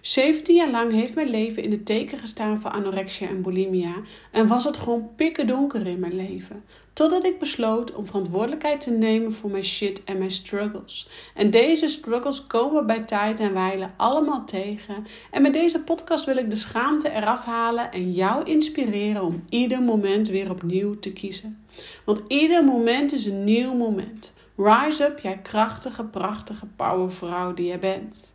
17 0.00 0.56
jaar 0.56 0.70
lang 0.70 0.92
heeft 0.92 1.14
mijn 1.14 1.30
leven 1.30 1.62
in 1.62 1.70
het 1.70 1.86
teken 1.86 2.18
gestaan 2.18 2.60
van 2.60 2.72
anorexia 2.72 3.28
en 3.28 3.42
bulimia 3.42 3.94
en 4.30 4.46
was 4.46 4.64
het 4.64 4.76
gewoon 4.76 5.08
pikken 5.16 5.46
donker 5.46 5.86
in 5.86 5.98
mijn 5.98 6.16
leven. 6.16 6.64
Totdat 6.92 7.24
ik 7.24 7.38
besloot 7.38 7.94
om 7.94 8.06
verantwoordelijkheid 8.06 8.80
te 8.80 8.90
nemen 8.90 9.32
voor 9.32 9.50
mijn 9.50 9.64
shit 9.64 10.04
en 10.04 10.18
mijn 10.18 10.30
struggles. 10.30 11.08
En 11.34 11.50
deze 11.50 11.88
struggles 11.88 12.46
komen 12.46 12.86
bij 12.86 13.02
tijd 13.02 13.40
en 13.40 13.52
wijle 13.52 13.90
allemaal 13.96 14.44
tegen. 14.44 15.06
En 15.30 15.42
met 15.42 15.52
deze 15.52 15.80
podcast 15.80 16.24
wil 16.24 16.36
ik 16.36 16.50
de 16.50 16.56
schaamte 16.56 17.10
eraf 17.10 17.44
halen 17.44 17.92
en 17.92 18.12
jou 18.12 18.44
inspireren 18.44 19.22
om 19.22 19.44
ieder 19.48 19.82
moment 19.82 20.28
weer 20.28 20.50
opnieuw 20.50 20.98
te 20.98 21.12
kiezen. 21.12 21.66
Want 22.04 22.20
ieder 22.28 22.64
moment 22.64 23.12
is 23.12 23.26
een 23.26 23.44
nieuw 23.44 23.74
moment. 23.74 24.32
Rise 24.56 25.04
up, 25.04 25.18
jij 25.18 25.38
krachtige, 25.38 26.04
prachtige 26.04 26.66
powervrouw 26.66 27.54
die 27.54 27.66
je 27.66 27.78
bent. 27.78 28.34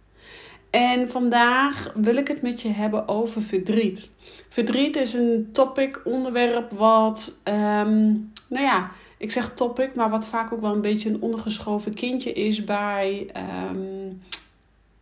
En 0.72 1.10
vandaag 1.10 1.92
wil 1.96 2.16
ik 2.16 2.28
het 2.28 2.42
met 2.42 2.62
je 2.62 2.70
hebben 2.70 3.08
over 3.08 3.42
verdriet. 3.42 4.10
Verdriet 4.50 4.96
is 4.96 5.14
een 5.14 5.50
topic, 5.52 6.02
onderwerp 6.04 6.72
wat, 6.72 7.40
um, 7.44 8.32
nou 8.48 8.66
ja, 8.66 8.92
ik 9.18 9.32
zeg 9.32 9.54
topic, 9.54 9.96
maar 9.96 10.10
wat 10.10 10.28
vaak 10.28 10.54
ook 10.54 10.62
wel 10.62 10.74
een 10.74 10.82
beetje 10.82 11.10
een 11.10 11.22
ondergeschoven 11.22 11.94
kindje 11.94 12.34
is 12.34 12.64
bij, 12.64 13.30
um, 13.70 14.22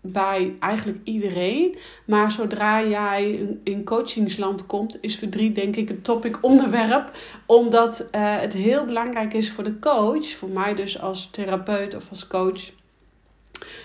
bij 0.02 0.56
eigenlijk 0.60 0.98
iedereen. 1.04 1.78
Maar 2.06 2.32
zodra 2.32 2.84
jij 2.84 3.48
in 3.64 3.84
coachingsland 3.84 4.66
komt, 4.66 4.98
is 5.02 5.16
verdriet 5.16 5.56
denk 5.56 5.76
ik 5.76 5.90
een 5.90 6.02
topic 6.02 6.38
onderwerp. 6.42 7.12
Omdat 7.46 8.00
uh, 8.00 8.40
het 8.40 8.54
heel 8.54 8.86
belangrijk 8.86 9.34
is 9.34 9.52
voor 9.52 9.64
de 9.64 9.80
coach, 9.80 10.28
voor 10.28 10.50
mij 10.50 10.76
dus 10.76 11.02
als 11.02 11.30
therapeut 11.32 11.96
of 11.96 12.10
als 12.10 12.28
coach 12.28 12.78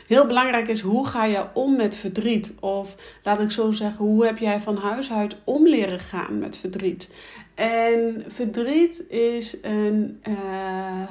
Heel 0.07 0.27
belangrijk 0.27 0.69
is 0.69 0.81
hoe 0.81 1.07
ga 1.07 1.25
je 1.25 1.45
om 1.55 1.77
met 1.77 1.97
verdriet? 1.97 2.53
Of 2.61 2.97
laat 3.23 3.41
ik 3.41 3.51
zo 3.51 3.71
zeggen, 3.71 4.05
hoe 4.05 4.27
heb 4.27 4.39
jij 4.39 4.61
van 4.61 4.77
huis 4.77 5.13
uit 5.13 5.37
om 5.45 5.69
leren 5.69 6.01
gaan 6.01 6.39
met 6.39 6.57
verdriet? 6.57 7.15
En 7.55 8.25
verdriet 8.29 9.09
is 9.09 9.57
een, 9.63 10.21
uh, 10.29 11.11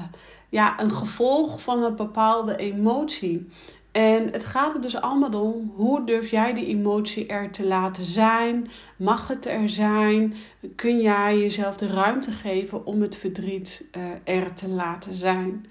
ja, 0.50 0.80
een 0.80 0.92
gevolg 0.92 1.62
van 1.62 1.84
een 1.84 1.96
bepaalde 1.96 2.56
emotie. 2.56 3.48
En 3.94 4.32
het 4.32 4.46
gaat 4.46 4.74
er 4.74 4.82
dus 4.82 5.02
allemaal 5.02 5.42
om 5.42 5.72
hoe 5.76 6.06
durf 6.06 6.30
jij 6.30 6.54
die 6.54 6.66
emotie 6.66 7.28
er 7.28 7.52
te 7.52 7.66
laten 7.66 8.06
zijn? 8.06 8.68
Mag 8.96 9.28
het 9.28 9.46
er 9.46 9.70
zijn? 9.70 10.34
Kun 10.76 11.02
jij 11.02 11.38
jezelf 11.38 11.78
de 11.78 11.88
ruimte 11.88 12.32
geven 12.32 12.86
om 12.86 13.02
het 13.02 13.16
verdriet 13.16 13.84
uh, 13.98 14.04
er 14.36 14.54
te 14.54 14.68
laten 14.68 15.14
zijn? 15.14 15.66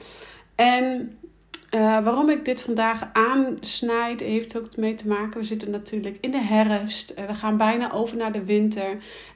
En 0.55 1.19
uh, 1.75 2.05
waarom 2.05 2.31
ik 2.31 2.45
dit 2.45 2.63
vandaag 2.63 3.09
aansnijd, 3.13 4.21
heeft 4.21 4.59
ook 4.59 4.77
mee 4.77 4.95
te 4.95 5.09
maken. 5.09 5.41
We 5.41 5.47
zitten 5.47 5.71
natuurlijk 5.71 6.19
in 6.21 6.31
de 6.31 6.43
herfst. 6.43 7.15
Uh, 7.19 7.27
we 7.27 7.35
gaan 7.35 7.57
bijna 7.57 7.93
over 7.93 8.17
naar 8.17 8.33
de 8.33 8.45
winter. 8.45 8.91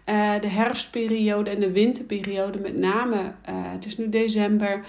Uh, 0.07 0.41
de 0.41 0.49
herfstperiode 0.49 1.51
en 1.51 1.61
de 1.61 1.73
winterperiode, 1.73 2.59
met 2.59 2.77
name. 2.77 3.33
het 3.51 3.87
is 3.87 3.99
nu 3.99 4.09
december. 4.09 4.85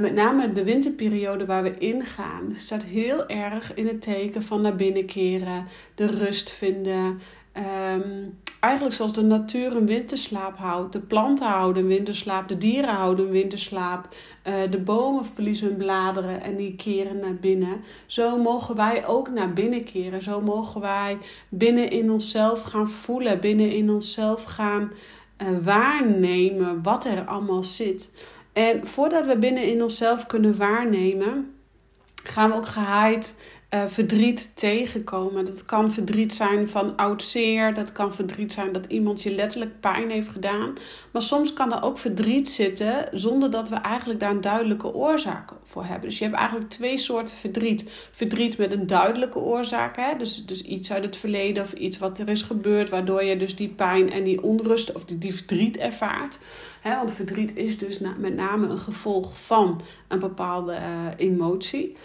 met 0.00 0.14
name 0.14 0.52
de 0.52 0.64
winterperiode 0.64 1.46
waar 1.46 1.62
we 1.62 1.78
ingaan, 1.78 2.54
staat 2.56 2.82
heel 2.82 3.28
erg 3.28 3.74
in 3.74 3.86
het 3.86 4.02
teken 4.02 4.42
van 4.42 4.60
naar 4.60 4.76
binnen 4.76 5.06
keren, 5.06 5.66
de 5.94 6.06
rust 6.06 6.52
vinden, 6.52 7.20
Um, 7.58 8.38
eigenlijk 8.60 8.94
zoals 8.94 9.12
de 9.12 9.22
natuur 9.22 9.76
een 9.76 9.86
winterslaap 9.86 10.56
houdt. 10.56 10.92
De 10.92 11.00
planten 11.00 11.46
houden 11.46 11.82
een 11.82 11.88
winterslaap, 11.88 12.48
de 12.48 12.58
dieren 12.58 12.94
houden 12.94 13.24
een 13.24 13.30
winterslaap. 13.30 14.08
Uh, 14.46 14.54
de 14.70 14.78
bomen 14.78 15.24
verliezen 15.24 15.68
hun 15.68 15.76
bladeren 15.76 16.42
en 16.42 16.56
die 16.56 16.76
keren 16.76 17.18
naar 17.18 17.34
binnen. 17.34 17.80
Zo 18.06 18.36
mogen 18.38 18.76
wij 18.76 19.06
ook 19.06 19.30
naar 19.30 19.52
binnen 19.52 19.84
keren. 19.84 20.22
Zo 20.22 20.40
mogen 20.40 20.80
wij 20.80 21.18
binnen 21.48 21.90
in 21.90 22.10
onszelf 22.10 22.62
gaan 22.62 22.88
voelen, 22.88 23.40
binnen 23.40 23.70
in 23.70 23.90
onszelf 23.90 24.44
gaan 24.44 24.92
uh, 25.42 25.48
waarnemen 25.62 26.82
wat 26.82 27.04
er 27.04 27.24
allemaal 27.24 27.64
zit. 27.64 28.12
En 28.52 28.86
voordat 28.86 29.26
we 29.26 29.38
binnen 29.38 29.62
in 29.62 29.82
onszelf 29.82 30.26
kunnen 30.26 30.56
waarnemen, 30.56 31.54
gaan 32.22 32.50
we 32.50 32.56
ook 32.56 32.66
gehaaid 32.66 33.36
uh, 33.74 33.86
verdriet 33.86 34.56
tegenkomen. 34.56 35.44
Dat 35.44 35.64
kan 35.64 35.92
verdriet 35.92 36.34
zijn 36.34 36.68
van 36.68 36.96
oud 36.96 37.22
zeer. 37.22 37.74
Dat 37.74 37.92
kan 37.92 38.14
verdriet 38.14 38.52
zijn 38.52 38.72
dat 38.72 38.86
iemand 38.86 39.22
je 39.22 39.30
letterlijk 39.30 39.80
pijn 39.80 40.10
heeft 40.10 40.28
gedaan. 40.28 40.72
Maar 41.10 41.22
soms 41.22 41.52
kan 41.52 41.72
er 41.72 41.82
ook 41.82 41.98
verdriet 41.98 42.48
zitten 42.48 43.08
zonder 43.12 43.50
dat 43.50 43.68
we 43.68 43.74
eigenlijk 43.74 44.20
daar 44.20 44.30
een 44.30 44.40
duidelijke 44.40 44.94
oorzaak 44.94 45.50
voor 45.64 45.84
hebben. 45.84 46.08
Dus 46.08 46.18
je 46.18 46.24
hebt 46.24 46.36
eigenlijk 46.36 46.70
twee 46.70 46.98
soorten 46.98 47.34
verdriet. 47.34 47.90
Verdriet 48.12 48.58
met 48.58 48.72
een 48.72 48.86
duidelijke 48.86 49.38
oorzaak. 49.38 49.96
Hè? 49.96 50.16
Dus, 50.18 50.46
dus 50.46 50.62
iets 50.62 50.92
uit 50.92 51.04
het 51.04 51.16
verleden 51.16 51.62
of 51.62 51.72
iets 51.72 51.98
wat 51.98 52.18
er 52.18 52.28
is 52.28 52.42
gebeurd. 52.42 52.88
Waardoor 52.88 53.24
je 53.24 53.36
dus 53.36 53.56
die 53.56 53.68
pijn 53.68 54.12
en 54.12 54.24
die 54.24 54.42
onrust 54.42 54.92
of 54.92 55.04
die, 55.04 55.18
die 55.18 55.34
verdriet 55.34 55.76
ervaart. 55.76 56.38
Hè? 56.80 56.96
Want 56.96 57.12
verdriet 57.12 57.56
is 57.56 57.78
dus 57.78 57.98
met 57.98 58.34
name 58.34 58.66
een 58.66 58.78
gevolg 58.78 59.38
van 59.38 59.80
een 60.08 60.18
bepaalde 60.18 60.72
uh, 60.72 61.06
emotie. 61.16 61.96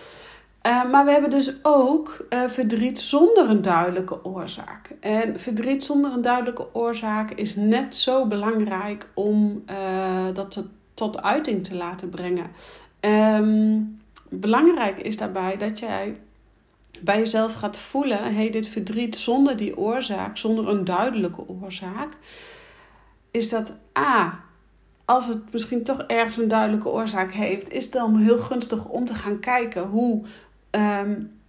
Uh, 0.68 0.90
maar 0.92 1.06
we 1.06 1.12
hebben 1.12 1.30
dus 1.30 1.64
ook 1.64 2.26
uh, 2.30 2.44
verdriet 2.48 3.00
zonder 3.00 3.50
een 3.50 3.62
duidelijke 3.62 4.26
oorzaak. 4.26 4.92
En 5.00 5.40
verdriet 5.40 5.84
zonder 5.84 6.12
een 6.12 6.22
duidelijke 6.22 6.74
oorzaak 6.74 7.32
is 7.32 7.56
net 7.56 7.96
zo 7.96 8.26
belangrijk 8.28 9.08
om 9.14 9.64
uh, 9.70 10.26
dat 10.34 10.64
tot 10.94 11.22
uiting 11.22 11.64
te 11.64 11.76
laten 11.76 12.10
brengen. 12.10 12.52
Um, 13.00 14.02
belangrijk 14.30 15.00
is 15.00 15.18
daarbij 15.18 15.58
dat 15.58 15.80
jij 15.80 16.20
bij 17.00 17.18
jezelf 17.18 17.54
gaat 17.54 17.78
voelen: 17.78 18.36
hey, 18.36 18.50
dit 18.50 18.68
verdriet 18.68 19.16
zonder 19.16 19.58
die 19.58 19.78
oorzaak, 19.78 20.38
zonder 20.38 20.68
een 20.70 20.84
duidelijke 20.84 21.48
oorzaak, 21.48 22.14
is 23.32 23.50
dat 23.50 23.74
A. 24.00 24.40
Als 25.06 25.28
het 25.28 25.52
misschien 25.52 25.84
toch 25.84 26.02
ergens 26.02 26.38
een 26.38 26.48
duidelijke 26.48 26.90
oorzaak 26.90 27.32
heeft, 27.32 27.72
is 27.72 27.84
het 27.84 27.94
dan 27.94 28.18
heel 28.18 28.38
gunstig 28.38 28.86
om 28.86 29.06
te 29.06 29.14
gaan 29.14 29.40
kijken 29.40 29.88
hoe, 29.88 30.26
um, 30.72 31.40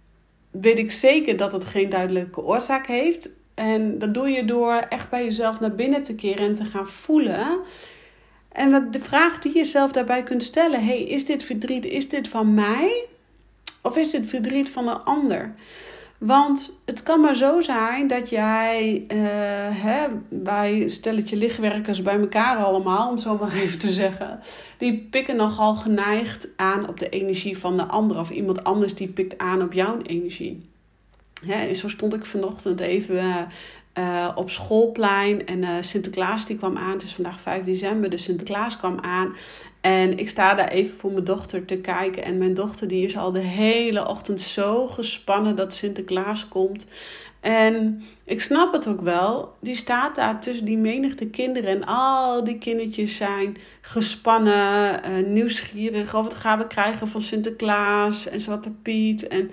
weet 0.51 0.77
ik 0.77 0.91
zeker 0.91 1.37
dat 1.37 1.51
het 1.51 1.65
geen 1.65 1.89
duidelijke 1.89 2.41
oorzaak 2.41 2.87
heeft. 2.87 3.29
En 3.53 3.99
dat 3.99 4.13
doe 4.13 4.29
je 4.29 4.45
door 4.45 4.73
echt 4.73 5.09
bij 5.09 5.23
jezelf 5.23 5.59
naar 5.59 5.75
binnen 5.75 6.03
te 6.03 6.15
keren 6.15 6.45
en 6.45 6.53
te 6.53 6.65
gaan 6.65 6.87
voelen. 6.87 7.59
En 8.51 8.91
de 8.91 8.99
vraag 8.99 9.39
die 9.39 9.57
je 9.57 9.65
zelf 9.65 9.91
daarbij 9.91 10.23
kunt 10.23 10.43
stellen: 10.43 10.85
hey, 10.85 11.03
is 11.03 11.25
dit 11.25 11.43
verdriet, 11.43 11.85
is 11.85 12.09
dit 12.09 12.27
van 12.27 12.53
mij? 12.53 13.05
Of 13.81 13.97
is 13.97 14.09
dit 14.09 14.29
verdriet 14.29 14.69
van 14.69 14.87
een 14.87 15.03
ander? 15.03 15.53
Want 16.25 16.77
het 16.85 17.03
kan 17.03 17.21
maar 17.21 17.35
zo 17.35 17.61
zijn 17.61 18.07
dat 18.07 18.29
jij, 18.29 19.05
uh, 19.07 19.17
hè, 19.83 20.07
wij 20.29 20.87
stelletje 20.87 21.35
lichtwerkers 21.35 22.01
bij 22.01 22.19
elkaar 22.19 22.57
allemaal, 22.57 23.09
om 23.09 23.17
zo 23.17 23.37
maar 23.37 23.53
even 23.63 23.79
te 23.79 23.91
zeggen, 23.91 24.39
die 24.77 25.07
pikken 25.09 25.35
nogal 25.35 25.75
geneigd 25.75 26.47
aan 26.55 26.87
op 26.87 26.99
de 26.99 27.09
energie 27.09 27.57
van 27.57 27.77
de 27.77 27.85
ander. 27.85 28.19
Of 28.19 28.29
iemand 28.29 28.63
anders 28.63 28.95
die 28.95 29.07
pikt 29.07 29.37
aan 29.37 29.61
op 29.61 29.73
jouw 29.73 30.01
energie. 30.01 30.69
Hè, 31.45 31.73
zo 31.73 31.89
stond 31.89 32.13
ik 32.13 32.25
vanochtend 32.25 32.79
even 32.79 33.47
uh, 33.97 34.31
op 34.35 34.49
schoolplein 34.49 35.45
en 35.45 35.61
uh, 35.61 35.69
Sinterklaas 35.81 36.45
die 36.45 36.57
kwam 36.57 36.77
aan. 36.77 36.91
Het 36.91 37.03
is 37.03 37.13
vandaag 37.13 37.41
5 37.41 37.63
december, 37.63 38.09
dus 38.09 38.23
Sinterklaas 38.23 38.77
kwam 38.77 38.99
aan. 38.99 39.35
En 39.83 40.17
ik 40.17 40.29
sta 40.29 40.53
daar 40.53 40.67
even 40.67 40.95
voor 40.95 41.11
mijn 41.11 41.23
dochter 41.23 41.65
te 41.65 41.77
kijken. 41.77 42.23
En 42.23 42.37
mijn 42.37 42.53
dochter 42.53 42.87
die 42.87 43.05
is 43.05 43.17
al 43.17 43.31
de 43.31 43.39
hele 43.39 44.07
ochtend 44.07 44.41
zo 44.41 44.87
gespannen 44.87 45.55
dat 45.55 45.73
Sinterklaas 45.73 46.47
komt. 46.47 46.87
En 47.39 48.03
ik 48.25 48.41
snap 48.41 48.73
het 48.73 48.87
ook 48.87 49.01
wel. 49.01 49.55
Die 49.61 49.75
staat 49.75 50.15
daar 50.15 50.41
tussen 50.41 50.65
die 50.65 50.77
menigte 50.77 51.25
kinderen. 51.25 51.69
En 51.69 51.85
al 51.85 52.43
die 52.43 52.57
kindertjes 52.57 53.17
zijn 53.17 53.57
gespannen, 53.81 55.01
uh, 55.09 55.27
nieuwsgierig. 55.27 56.15
Of 56.15 56.23
wat 56.23 56.33
gaan 56.33 56.59
we 56.59 56.67
krijgen 56.67 57.07
van 57.07 57.21
Sinterklaas 57.21 58.27
en 58.27 58.41
Zwarte 58.41 58.71
Piet. 58.71 59.27
En 59.27 59.51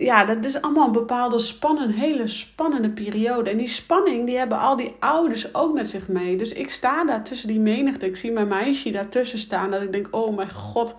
ja, 0.00 0.24
dat 0.24 0.44
is 0.44 0.62
allemaal 0.62 0.86
een 0.86 0.92
bepaalde 0.92 1.38
spannende, 1.38 1.94
hele 1.94 2.26
spannende 2.26 2.90
periode. 2.90 3.50
En 3.50 3.56
die 3.56 3.68
spanning, 3.68 4.26
die 4.26 4.36
hebben 4.36 4.58
al 4.58 4.76
die 4.76 4.94
ouders 4.98 5.54
ook 5.54 5.74
met 5.74 5.88
zich 5.88 6.08
mee. 6.08 6.36
Dus 6.36 6.52
ik 6.52 6.70
sta 6.70 7.04
daar 7.04 7.24
tussen 7.24 7.48
die 7.48 7.60
menigte. 7.60 8.06
Ik 8.06 8.16
zie 8.16 8.30
mijn 8.30 8.48
meisje 8.48 8.90
daartussen 8.90 9.38
staan. 9.38 9.70
Dat 9.70 9.82
ik 9.82 9.92
denk, 9.92 10.08
oh 10.10 10.36
mijn 10.36 10.50
god, 10.50 10.94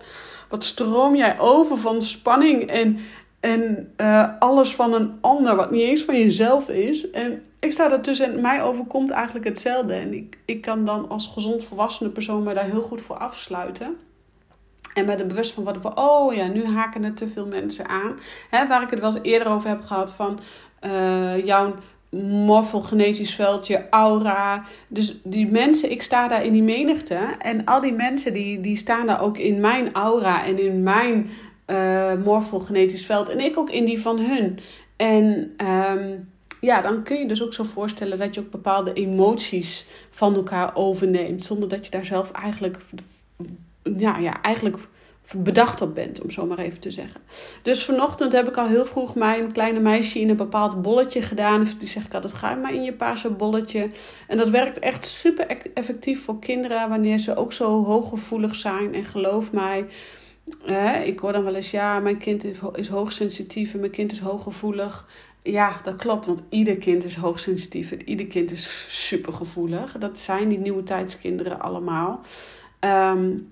wat 0.48 0.64
stroom 0.64 1.16
jij 1.16 1.38
over 1.38 1.76
van 1.78 2.02
spanning 2.02 2.66
en, 2.70 2.98
en 3.40 3.92
uh, 3.96 4.28
alles 4.38 4.74
van 4.74 4.92
een 4.92 5.18
ander, 5.20 5.56
wat 5.56 5.70
niet 5.70 5.82
eens 5.82 6.02
van 6.02 6.18
jezelf 6.18 6.68
is. 6.68 7.10
En 7.10 7.44
ik 7.60 7.72
sta 7.72 7.88
daartussen 7.88 8.32
en 8.32 8.40
mij 8.40 8.62
overkomt 8.62 9.10
eigenlijk 9.10 9.44
hetzelfde. 9.44 9.94
En 9.94 10.14
ik, 10.14 10.38
ik 10.44 10.60
kan 10.60 10.84
dan 10.84 11.08
als 11.08 11.26
gezond 11.26 11.64
volwassene 11.64 12.10
persoon 12.10 12.42
mij 12.42 12.54
daar 12.54 12.70
heel 12.70 12.82
goed 12.82 13.00
voor 13.00 13.16
afsluiten. 13.16 13.96
En 14.94 15.04
met 15.04 15.18
de 15.18 15.24
bewust 15.24 15.52
van 15.52 15.64
wat 15.64 15.78
van, 15.80 15.98
oh 15.98 16.34
ja, 16.34 16.46
nu 16.46 16.66
haken 16.66 17.04
er 17.04 17.14
te 17.14 17.28
veel 17.28 17.46
mensen 17.46 17.88
aan. 17.88 18.18
Hè, 18.50 18.66
waar 18.66 18.82
ik 18.82 18.90
het 18.90 19.00
wel 19.00 19.14
eens 19.14 19.22
eerder 19.22 19.52
over 19.52 19.68
heb 19.68 19.80
gehad 19.80 20.14
van 20.14 20.40
uh, 20.84 21.44
jouw 21.44 21.74
morfogenetisch 22.20 23.34
veld, 23.34 23.66
je 23.66 23.88
aura. 23.90 24.64
Dus 24.88 25.18
die 25.24 25.50
mensen, 25.50 25.90
ik 25.90 26.02
sta 26.02 26.28
daar 26.28 26.44
in 26.44 26.52
die 26.52 26.62
menigte. 26.62 27.18
En 27.38 27.64
al 27.64 27.80
die 27.80 27.92
mensen 27.92 28.32
die, 28.32 28.60
die 28.60 28.76
staan 28.76 29.06
daar 29.06 29.22
ook 29.22 29.38
in 29.38 29.60
mijn 29.60 29.92
aura 29.92 30.44
en 30.44 30.58
in 30.58 30.82
mijn 30.82 31.30
uh, 31.66 32.14
morfogenetisch 32.24 33.06
veld. 33.06 33.28
En 33.28 33.40
ik 33.40 33.58
ook 33.58 33.70
in 33.70 33.84
die 33.84 34.00
van 34.00 34.18
hun. 34.18 34.58
En 34.96 35.54
um, 35.66 36.30
ja, 36.60 36.80
dan 36.80 37.02
kun 37.02 37.18
je 37.18 37.28
dus 37.28 37.42
ook 37.42 37.54
zo 37.54 37.64
voorstellen 37.64 38.18
dat 38.18 38.34
je 38.34 38.40
ook 38.40 38.50
bepaalde 38.50 38.92
emoties 38.92 39.86
van 40.10 40.34
elkaar 40.34 40.76
overneemt. 40.76 41.44
Zonder 41.44 41.68
dat 41.68 41.84
je 41.84 41.90
daar 41.90 42.04
zelf 42.04 42.30
eigenlijk, 42.30 42.78
ja, 43.82 44.18
ja, 44.18 44.42
eigenlijk 44.42 44.76
bedacht 45.36 45.80
op 45.80 45.94
bent, 45.94 46.22
om 46.22 46.30
zo 46.30 46.46
maar 46.46 46.58
even 46.58 46.80
te 46.80 46.90
zeggen. 46.90 47.20
Dus 47.62 47.84
vanochtend 47.84 48.32
heb 48.32 48.48
ik 48.48 48.56
al 48.56 48.66
heel 48.66 48.86
vroeg 48.86 49.14
mijn 49.14 49.52
kleine 49.52 49.80
meisje 49.80 50.20
in 50.20 50.28
een 50.28 50.36
bepaald 50.36 50.82
bolletje 50.82 51.22
gedaan. 51.22 51.66
Die 51.78 51.88
zeg 51.88 52.04
ik 52.04 52.14
altijd, 52.14 52.32
ga 52.32 52.54
maar 52.54 52.74
in 52.74 52.82
je 52.82 52.92
paarse 52.92 53.30
bolletje. 53.30 53.88
En 54.28 54.36
dat 54.36 54.48
werkt 54.48 54.78
echt 54.78 55.04
super 55.04 55.46
effectief 55.74 56.24
voor 56.24 56.38
kinderen 56.38 56.88
wanneer 56.88 57.18
ze 57.18 57.36
ook 57.36 57.52
zo 57.52 57.84
hooggevoelig 57.84 58.54
zijn. 58.54 58.94
En 58.94 59.04
geloof 59.04 59.52
mij, 59.52 59.86
ik 61.04 61.18
hoor 61.18 61.32
dan 61.32 61.44
wel 61.44 61.54
eens, 61.54 61.70
ja, 61.70 62.00
mijn 62.00 62.18
kind 62.18 62.44
is, 62.44 62.58
is 62.74 62.88
hoogsensitief 62.88 63.74
en 63.74 63.80
mijn 63.80 63.92
kind 63.92 64.12
is 64.12 64.20
hooggevoelig. 64.20 65.06
Ja, 65.42 65.80
dat 65.82 65.94
klopt, 65.94 66.26
want 66.26 66.42
ieder 66.48 66.76
kind 66.76 67.04
is 67.04 67.16
hoogsensitief 67.16 67.92
en 67.92 68.08
ieder 68.08 68.26
kind 68.26 68.50
is 68.50 68.86
supergevoelig. 68.88 69.98
Dat 69.98 70.18
zijn 70.18 70.48
die 70.48 70.58
nieuwe 70.58 70.82
tijdskinderen 70.82 71.60
allemaal. 71.60 72.20
Um, 72.80 73.50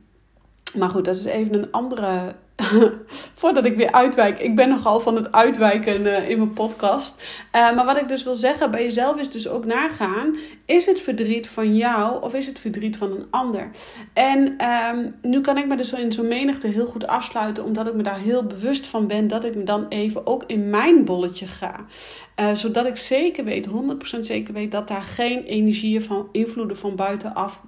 maar 0.75 0.89
goed, 0.89 1.05
dat 1.05 1.17
is 1.17 1.25
even 1.25 1.55
een 1.55 1.71
andere. 1.71 2.35
Voordat 3.41 3.65
ik 3.65 3.77
weer 3.77 3.93
uitwijk. 3.93 4.41
Ik 4.41 4.57
ben 4.57 4.69
nogal 4.69 5.01
van 5.01 5.17
het 5.17 5.33
uitwijken 5.33 6.01
uh, 6.01 6.29
in 6.29 6.39
mijn 6.39 6.53
podcast. 6.53 7.15
Uh, 7.19 7.75
maar 7.75 7.85
wat 7.85 8.01
ik 8.01 8.09
dus 8.09 8.23
wil 8.23 8.35
zeggen 8.35 8.71
bij 8.71 8.83
jezelf 8.83 9.17
is 9.17 9.31
dus 9.31 9.49
ook 9.49 9.65
nagaan. 9.65 10.37
Is 10.65 10.87
het 10.87 11.01
verdriet 11.01 11.49
van 11.49 11.77
jou 11.77 12.23
of 12.23 12.35
is 12.35 12.47
het 12.47 12.59
verdriet 12.59 12.97
van 12.97 13.11
een 13.11 13.27
ander? 13.31 13.71
En 14.13 14.69
um, 14.95 15.15
nu 15.23 15.41
kan 15.41 15.59
ik 15.59 15.67
me 15.67 15.77
dus 15.77 15.93
in 15.93 16.13
zo'n 16.13 16.29
menigte 16.29 16.67
heel 16.67 16.87
goed 16.87 17.07
afsluiten. 17.07 17.65
Omdat 17.65 17.87
ik 17.87 17.95
me 17.95 18.03
daar 18.03 18.19
heel 18.19 18.45
bewust 18.45 18.87
van 18.87 19.07
ben. 19.07 19.29
Dat 19.29 19.45
ik 19.45 19.55
me 19.55 19.65
dan 19.65 19.87
even 19.89 20.27
ook 20.27 20.45
in 20.47 20.71
mijn 20.71 21.05
bolletje 21.05 21.47
ga. 21.47 21.85
Uh, 22.41 22.53
zodat 22.53 22.87
ik 22.87 22.97
zeker 22.97 23.45
weet, 23.45 23.69
100% 23.69 24.19
zeker 24.21 24.55
weet. 24.55 24.71
Dat 24.71 24.89
daar 24.89 25.03
geen 25.03 25.43
energieën 25.43 26.03
van 26.03 26.29
invloeden 26.33 26.77
van 26.77 26.97
buitenaf 26.97 27.61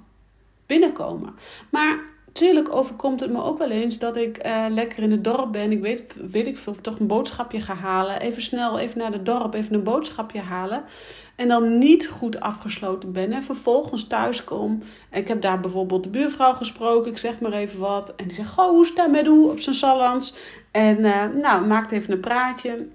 binnenkomen. 0.66 1.34
Maar 1.70 2.11
Tuurlijk 2.32 2.74
overkomt 2.74 3.20
het 3.20 3.30
me 3.30 3.42
ook 3.42 3.58
wel 3.58 3.70
eens 3.70 3.98
dat 3.98 4.16
ik 4.16 4.46
uh, 4.46 4.66
lekker 4.68 5.02
in 5.02 5.10
het 5.10 5.24
dorp 5.24 5.52
ben. 5.52 5.72
Ik 5.72 5.80
weet, 5.80 6.16
weet 6.30 6.46
ik 6.46 6.58
veel, 6.58 6.74
toch 6.80 6.98
een 6.98 7.06
boodschapje 7.06 7.60
ga 7.60 7.74
halen. 7.74 8.20
Even 8.20 8.42
snel, 8.42 8.78
even 8.78 8.98
naar 8.98 9.12
het 9.12 9.26
dorp, 9.26 9.54
even 9.54 9.74
een 9.74 9.82
boodschapje 9.82 10.40
halen. 10.40 10.84
En 11.36 11.48
dan 11.48 11.78
niet 11.78 12.08
goed 12.08 12.40
afgesloten 12.40 13.12
ben. 13.12 13.32
En 13.32 13.42
vervolgens 13.42 14.06
thuis 14.06 14.44
kom. 14.44 14.82
Ik 15.10 15.28
heb 15.28 15.40
daar 15.40 15.60
bijvoorbeeld 15.60 16.02
de 16.02 16.10
buurvrouw 16.10 16.52
gesproken. 16.52 17.10
Ik 17.10 17.18
zeg 17.18 17.40
maar 17.40 17.52
even 17.52 17.78
wat. 17.78 18.14
En 18.16 18.26
die 18.26 18.36
zegt, 18.36 18.52
goh, 18.52 18.68
hoe 18.68 18.86
staat 18.86 19.10
met 19.10 19.26
hoe 19.26 19.50
op 19.50 19.60
zijn 19.60 19.74
salans? 19.74 20.34
En 20.70 20.98
uh, 20.98 21.24
nou, 21.42 21.66
maakt 21.66 21.92
even 21.92 22.12
een 22.12 22.20
praatje. 22.20 22.86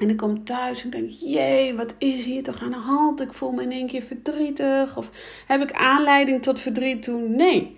En 0.00 0.10
ik 0.10 0.16
kom 0.16 0.44
thuis 0.44 0.84
en 0.84 0.90
denk, 0.90 1.10
jee, 1.10 1.74
wat 1.74 1.94
is 1.98 2.24
hier 2.24 2.42
toch 2.42 2.62
aan 2.62 2.70
de 2.70 2.76
hand? 2.76 3.20
Ik 3.20 3.32
voel 3.32 3.50
me 3.50 3.62
in 3.62 3.72
één 3.72 3.86
keer 3.86 4.02
verdrietig. 4.02 4.96
Of 4.96 5.10
heb 5.46 5.62
ik 5.62 5.72
aanleiding 5.72 6.42
tot 6.42 6.60
verdriet 6.60 7.02
toen? 7.02 7.36
Nee. 7.36 7.77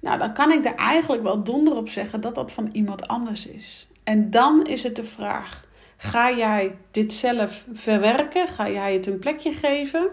Nou, 0.00 0.18
dan 0.18 0.32
kan 0.32 0.52
ik 0.52 0.64
er 0.64 0.74
eigenlijk 0.74 1.22
wel 1.22 1.42
donder 1.42 1.76
op 1.76 1.88
zeggen 1.88 2.20
dat 2.20 2.34
dat 2.34 2.52
van 2.52 2.68
iemand 2.72 3.08
anders 3.08 3.46
is. 3.46 3.88
En 4.04 4.30
dan 4.30 4.66
is 4.66 4.82
het 4.82 4.96
de 4.96 5.04
vraag: 5.04 5.66
ga 5.96 6.32
jij 6.32 6.76
dit 6.90 7.12
zelf 7.12 7.66
verwerken? 7.72 8.48
Ga 8.48 8.70
jij 8.70 8.92
het 8.92 9.06
een 9.06 9.18
plekje 9.18 9.52
geven? 9.52 10.08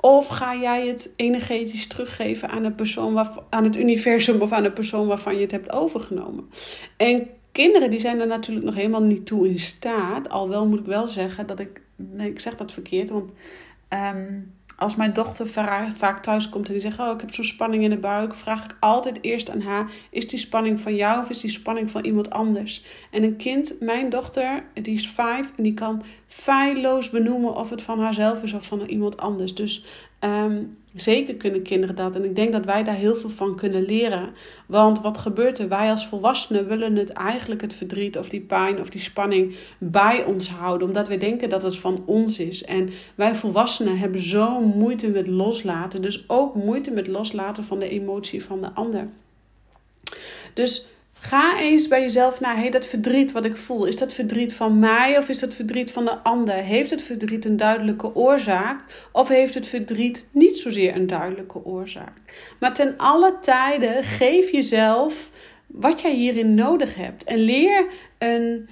Of 0.00 0.28
ga 0.28 0.56
jij 0.56 0.86
het 0.86 1.12
energetisch 1.16 1.86
teruggeven 1.86 2.48
aan, 2.48 2.62
de 2.62 2.70
persoon 2.70 3.12
waar, 3.12 3.30
aan 3.50 3.64
het 3.64 3.76
universum 3.76 4.40
of 4.40 4.52
aan 4.52 4.62
de 4.62 4.72
persoon 4.72 5.06
waarvan 5.06 5.34
je 5.34 5.40
het 5.40 5.50
hebt 5.50 5.72
overgenomen? 5.72 6.50
En 6.96 7.28
kinderen 7.52 7.90
die 7.90 8.00
zijn 8.00 8.20
er 8.20 8.26
natuurlijk 8.26 8.66
nog 8.66 8.74
helemaal 8.74 9.02
niet 9.02 9.26
toe 9.26 9.48
in 9.48 9.58
staat. 9.58 10.28
Al 10.28 10.48
wel 10.48 10.66
moet 10.66 10.80
ik 10.80 10.86
wel 10.86 11.06
zeggen 11.06 11.46
dat 11.46 11.58
ik. 11.58 11.80
Nee, 11.96 12.30
ik 12.30 12.40
zeg 12.40 12.56
dat 12.56 12.72
verkeerd. 12.72 13.10
Want 13.10 13.30
um, 14.14 14.54
als 14.80 14.96
mijn 14.96 15.12
dochter 15.12 15.46
vaak 15.94 16.22
thuis 16.22 16.48
komt 16.48 16.66
en 16.66 16.72
die 16.72 16.82
zegt: 16.82 16.98
Oh, 16.98 17.14
ik 17.14 17.20
heb 17.20 17.34
zo'n 17.34 17.44
spanning 17.44 17.82
in 17.82 17.90
de 17.90 17.96
buik, 17.96 18.34
vraag 18.34 18.64
ik 18.64 18.76
altijd 18.80 19.18
eerst 19.20 19.50
aan 19.50 19.60
haar: 19.60 19.90
Is 20.10 20.28
die 20.28 20.38
spanning 20.38 20.80
van 20.80 20.94
jou 20.94 21.20
of 21.20 21.30
is 21.30 21.40
die 21.40 21.50
spanning 21.50 21.90
van 21.90 22.04
iemand 22.04 22.30
anders? 22.30 22.84
En 23.10 23.22
een 23.22 23.36
kind, 23.36 23.76
mijn 23.80 24.08
dochter, 24.08 24.64
die 24.74 24.94
is 24.94 25.08
vijf 25.08 25.52
en 25.56 25.62
die 25.62 25.74
kan 25.74 26.02
feilloos 26.26 27.10
benoemen 27.10 27.54
of 27.54 27.70
het 27.70 27.82
van 27.82 28.00
haarzelf 28.00 28.42
is 28.42 28.52
of 28.52 28.66
van 28.66 28.80
iemand 28.80 29.16
anders. 29.16 29.54
Dus 29.54 29.84
um, 30.20 30.78
Zeker 30.94 31.34
kunnen 31.34 31.62
kinderen 31.62 31.96
dat. 31.96 32.14
En 32.14 32.24
ik 32.24 32.36
denk 32.36 32.52
dat 32.52 32.64
wij 32.64 32.84
daar 32.84 32.94
heel 32.94 33.16
veel 33.16 33.30
van 33.30 33.56
kunnen 33.56 33.82
leren. 33.82 34.30
Want 34.66 35.00
wat 35.00 35.18
gebeurt 35.18 35.58
er? 35.58 35.68
Wij 35.68 35.90
als 35.90 36.06
volwassenen 36.06 36.68
willen 36.68 36.96
het 36.96 37.10
eigenlijk 37.10 37.60
het 37.60 37.74
verdriet 37.74 38.18
of 38.18 38.28
die 38.28 38.40
pijn 38.40 38.80
of 38.80 38.88
die 38.88 39.00
spanning 39.00 39.56
bij 39.78 40.24
ons 40.24 40.48
houden. 40.48 40.86
Omdat 40.86 41.08
we 41.08 41.16
denken 41.16 41.48
dat 41.48 41.62
het 41.62 41.76
van 41.76 42.02
ons 42.06 42.38
is. 42.38 42.64
En 42.64 42.90
wij 43.14 43.34
volwassenen 43.34 43.98
hebben 43.98 44.22
zo 44.22 44.60
moeite 44.60 45.08
met 45.08 45.26
loslaten. 45.26 46.02
Dus 46.02 46.28
ook 46.28 46.54
moeite 46.54 46.90
met 46.90 47.06
loslaten 47.06 47.64
van 47.64 47.78
de 47.78 47.88
emotie 47.88 48.44
van 48.44 48.60
de 48.60 48.72
ander. 48.74 49.08
Dus 50.54 50.86
Ga 51.20 51.60
eens 51.60 51.88
bij 51.88 52.00
jezelf 52.00 52.40
naar, 52.40 52.56
hey, 52.56 52.70
dat 52.70 52.86
verdriet 52.86 53.32
wat 53.32 53.44
ik 53.44 53.56
voel, 53.56 53.84
is 53.84 53.96
dat 53.96 54.14
verdriet 54.14 54.54
van 54.54 54.78
mij 54.78 55.18
of 55.18 55.28
is 55.28 55.38
dat 55.38 55.54
verdriet 55.54 55.92
van 55.92 56.04
de 56.04 56.18
ander? 56.18 56.54
Heeft 56.54 56.90
het 56.90 57.02
verdriet 57.02 57.44
een 57.44 57.56
duidelijke 57.56 58.14
oorzaak 58.14 59.08
of 59.12 59.28
heeft 59.28 59.54
het 59.54 59.66
verdriet 59.66 60.26
niet 60.30 60.56
zozeer 60.56 60.96
een 60.96 61.06
duidelijke 61.06 61.64
oorzaak? 61.64 62.12
Maar 62.60 62.74
ten 62.74 62.94
alle 62.96 63.38
tijden 63.40 64.04
geef 64.04 64.50
jezelf 64.50 65.30
wat 65.66 66.00
jij 66.00 66.14
hierin 66.14 66.54
nodig 66.54 66.94
hebt 66.94 67.24
en 67.24 67.38
leer 67.38 67.86
een 68.18 68.68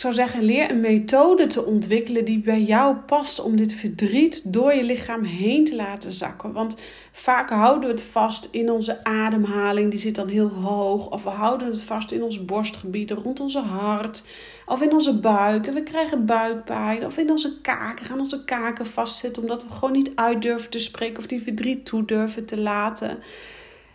ik 0.00 0.06
zou 0.06 0.28
zeggen, 0.28 0.44
leer 0.44 0.70
een 0.70 0.80
methode 0.80 1.46
te 1.46 1.64
ontwikkelen 1.64 2.24
die 2.24 2.38
bij 2.38 2.62
jou 2.62 2.96
past 2.96 3.40
om 3.40 3.56
dit 3.56 3.72
verdriet 3.72 4.52
door 4.52 4.74
je 4.74 4.82
lichaam 4.82 5.24
heen 5.24 5.64
te 5.64 5.76
laten 5.76 6.12
zakken. 6.12 6.52
Want 6.52 6.76
vaak 7.12 7.50
houden 7.50 7.88
we 7.88 7.94
het 7.94 8.04
vast 8.04 8.48
in 8.50 8.70
onze 8.70 9.04
ademhaling, 9.04 9.90
die 9.90 9.98
zit 9.98 10.14
dan 10.14 10.28
heel 10.28 10.48
hoog. 10.48 11.10
Of 11.10 11.22
we 11.22 11.28
houden 11.28 11.70
het 11.70 11.82
vast 11.82 12.10
in 12.10 12.22
ons 12.22 12.44
borstgebied, 12.44 13.10
rond 13.10 13.40
onze 13.40 13.60
hart. 13.60 14.22
Of 14.66 14.82
in 14.82 14.92
onze 14.92 15.18
buik 15.18 15.66
en 15.66 15.74
we 15.74 15.82
krijgen 15.82 16.26
buikpijn. 16.26 17.06
Of 17.06 17.18
in 17.18 17.30
onze 17.30 17.60
kaken, 17.60 18.06
gaan 18.06 18.20
onze 18.20 18.44
kaken 18.44 18.86
vastzitten 18.86 19.42
omdat 19.42 19.62
we 19.62 19.70
gewoon 19.70 19.92
niet 19.92 20.10
uit 20.14 20.42
durven 20.42 20.70
te 20.70 20.78
spreken 20.78 21.18
of 21.18 21.26
die 21.26 21.42
verdriet 21.42 21.84
toe 21.84 22.04
durven 22.04 22.44
te 22.44 22.60
laten. 22.60 23.18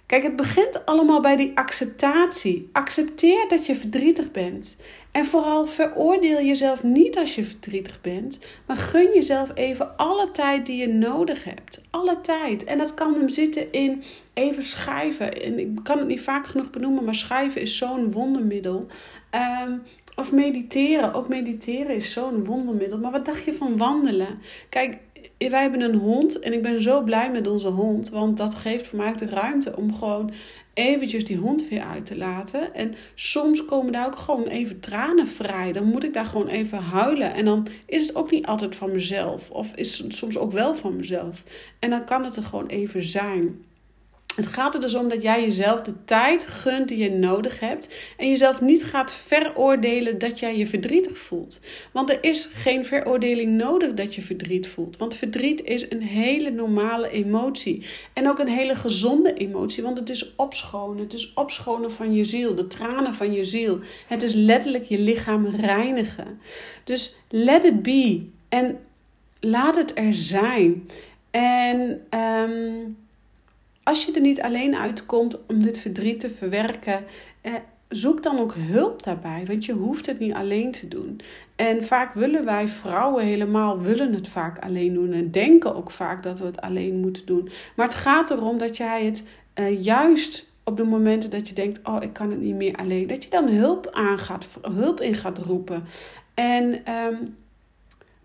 Kijk, 0.06 0.24
het 0.24 0.36
begint 0.36 0.86
allemaal 0.86 1.22
bij 1.22 1.36
die 1.36 1.52
acceptatie. 1.56 2.70
Accepteer 2.72 3.46
dat 3.48 3.66
je 3.66 3.76
verdrietig 3.76 4.32
bent. 4.32 4.76
En 5.16 5.26
vooral 5.26 5.68
veroordeel 5.68 6.42
jezelf 6.42 6.84
niet 6.84 7.18
als 7.18 7.36
je 7.36 7.44
verdrietig 7.44 8.02
bent, 8.02 8.40
maar 8.66 8.78
gun 8.78 9.14
jezelf 9.14 9.52
even 9.54 9.98
alle 9.98 10.32
tijd 10.32 10.66
die 10.66 10.78
je 10.78 10.88
nodig 10.88 11.44
hebt. 11.44 11.82
Alle 11.90 12.22
tijd. 12.22 12.64
En 12.64 12.78
dat 12.78 12.94
kan 12.94 13.14
hem 13.14 13.30
zitten 13.30 13.72
in 13.72 14.04
even 14.34 14.64
schrijven. 14.64 15.42
En 15.42 15.60
ik 15.60 15.68
kan 15.84 15.98
het 15.98 16.08
niet 16.08 16.22
vaak 16.22 16.48
genoeg 16.48 16.70
benoemen, 16.70 17.04
maar 17.04 17.16
schrijven 17.16 17.62
is 17.62 17.78
zo'n 17.78 18.12
wondermiddel. 18.12 18.88
Um, 19.66 19.82
of 20.16 20.32
mediteren. 20.32 21.14
Ook 21.14 21.28
mediteren 21.28 21.96
is 21.96 22.12
zo'n 22.12 22.46
wondermiddel. 22.46 22.98
Maar 22.98 23.12
wat 23.12 23.26
dacht 23.26 23.44
je 23.44 23.54
van 23.54 23.78
wandelen? 23.78 24.40
Kijk, 24.70 24.98
wij 25.38 25.62
hebben 25.62 25.82
een 25.82 25.96
hond 25.96 26.40
en 26.40 26.54
ik 26.54 26.62
ben 26.62 26.82
zo 26.82 27.02
blij 27.02 27.32
met 27.32 27.48
onze 27.48 27.68
hond. 27.68 28.10
Want 28.10 28.38
dat 28.38 28.56
geeft 28.56 28.88
voor 28.88 28.98
mij 28.98 29.10
ook 29.10 29.18
de 29.18 29.26
ruimte 29.26 29.78
om 29.78 29.94
gewoon 29.94 30.32
eventjes 30.74 31.26
die 31.26 31.38
hond 31.38 31.68
weer 31.68 31.82
uit 31.82 32.06
te 32.06 32.18
laten. 32.18 32.74
En 32.74 32.96
soms 33.16 33.66
komen 33.66 33.92
daar 33.92 34.06
ook 34.06 34.18
gewoon 34.18 34.48
even 34.48 34.80
tranen 34.80 35.28
vrij. 35.28 35.72
Dan 35.72 35.84
moet 35.84 36.04
ik 36.04 36.14
daar 36.14 36.26
gewoon 36.26 36.48
even 36.48 36.78
huilen. 36.78 37.34
En 37.34 37.46
dan 37.46 37.68
is 37.86 38.08
het 38.08 38.16
ook 38.16 38.32
niet 38.32 38.46
altijd 38.46 38.76
van 38.76 38.92
mezelf. 38.92 39.50
Of 39.50 39.76
is 39.76 39.98
het 39.98 40.16
soms 40.16 40.38
ook 40.38 40.52
wel 40.52 40.76
van 40.76 40.96
mezelf. 40.96 41.44
En 41.80 41.90
dan 41.90 42.06
kan 42.06 42.24
het 42.24 42.36
er 42.36 42.44
gewoon 42.44 42.68
even 42.68 43.04
zijn. 43.04 43.64
Het 44.36 44.48
gaat 44.48 44.76
er 44.76 44.82
dus 44.82 44.96
om 44.96 45.10
dat 45.10 45.22
jij 45.22 45.42
jezelf 45.42 45.82
de 45.82 45.94
tijd 46.06 46.48
gunt 46.48 46.88
die 46.88 46.98
je 46.98 47.10
nodig 47.10 47.60
hebt. 47.60 47.96
En 48.18 48.30
jezelf 48.30 48.62
niet 48.62 48.84
gaat 48.84 49.14
veroordelen 49.14 50.18
dat 50.18 50.40
jij 50.40 50.58
je 50.58 50.68
verdrietig 50.68 51.18
voelt. 51.18 51.62
Want 51.92 52.10
er 52.10 52.24
is 52.24 52.50
geen 52.54 52.86
veroordeling 52.86 53.52
nodig 53.52 53.94
dat 53.94 54.16
je 54.16 54.22
verdriet 54.22 54.68
voelt. 54.68 54.98
Want 54.98 55.16
verdriet 55.16 55.64
is 55.64 55.90
een 55.90 56.02
hele 56.02 56.50
normale 56.50 57.10
emotie. 57.10 57.86
En 58.14 58.30
ook 58.30 58.40
een 58.40 58.48
hele 58.48 58.76
gezonde 58.76 59.34
emotie. 59.34 59.84
Want 59.84 59.98
het 59.98 60.10
is 60.10 60.36
opschonen. 60.36 61.04
Het 61.04 61.14
is 61.14 61.34
opschonen 61.34 61.92
van 61.92 62.14
je 62.14 62.26
ziel. 62.26 62.56
De 62.56 62.68
tranen 62.68 63.14
van 63.14 63.34
je 63.34 63.46
ziel. 63.46 63.80
Het 64.08 64.24
is 64.24 64.34
letterlijk 64.34 64.86
je 64.86 65.00
lichaam 65.00 65.48
reinigen. 65.48 66.40
Dus 66.84 67.16
let 67.30 67.64
it 67.64 67.84
be. 67.84 68.26
En 68.50 68.80
laat 69.40 69.76
het 69.76 69.92
er 69.96 70.14
zijn. 70.14 70.90
En. 71.32 72.02
Um, 72.20 73.04
als 73.86 74.06
je 74.06 74.12
er 74.12 74.22
niet 74.22 74.42
alleen 74.42 74.76
uitkomt 74.76 75.46
om 75.46 75.64
dit 75.64 75.78
verdriet 75.78 76.20
te 76.20 76.30
verwerken, 76.30 77.04
eh, 77.42 77.54
zoek 77.90 78.24
dan 78.24 78.40
ook 78.40 78.54
hulp 78.56 79.04
daarbij, 79.04 79.44
want 79.48 79.66
je 79.66 79.74
hoeft 79.74 80.06
het 80.06 80.20
niet 80.20 80.34
alleen 80.34 80.72
te 80.72 80.88
doen. 80.88 81.22
En 81.56 81.84
vaak 81.84 82.14
willen 82.14 82.46
wij 82.46 82.68
vrouwen 82.68 83.24
helemaal 83.24 83.80
willen 83.82 84.14
het 84.14 84.28
vaak 84.28 84.60
alleen 84.60 84.94
doen 84.94 85.14
en 85.14 85.32
denken 85.32 85.76
ook 85.76 85.92
vaak 85.92 86.24
dat 86.24 86.40
we 86.40 86.46
het 86.46 86.62
alleen 86.62 87.00
moeten 87.00 87.26
doen. 87.26 87.50
Maar 87.76 87.86
het 87.86 87.96
gaat 87.96 88.32
erom 88.32 88.58
dat 88.58 88.78
jij 88.78 89.06
het 89.06 89.24
uh, 89.60 89.84
juist 89.84 90.50
op 90.64 90.78
de 90.78 90.84
momenten 90.84 91.30
dat 91.30 91.48
je 91.48 91.56
denkt, 91.56 91.80
oh 91.84 91.98
ik 92.00 92.14
kan 92.14 92.30
het 92.32 92.42
niet 92.42 92.56
meer 92.56 92.76
alleen, 92.76 93.08
dat 93.08 93.24
je 93.24 93.30
dan 93.30 93.48
hulp 93.48 93.90
aan 93.92 94.20
gaat, 94.20 94.48
hulp 94.62 95.02
in 95.02 95.16
gaat 95.16 95.38
roepen. 95.38 95.84
En 96.34 96.92
um, 96.92 97.36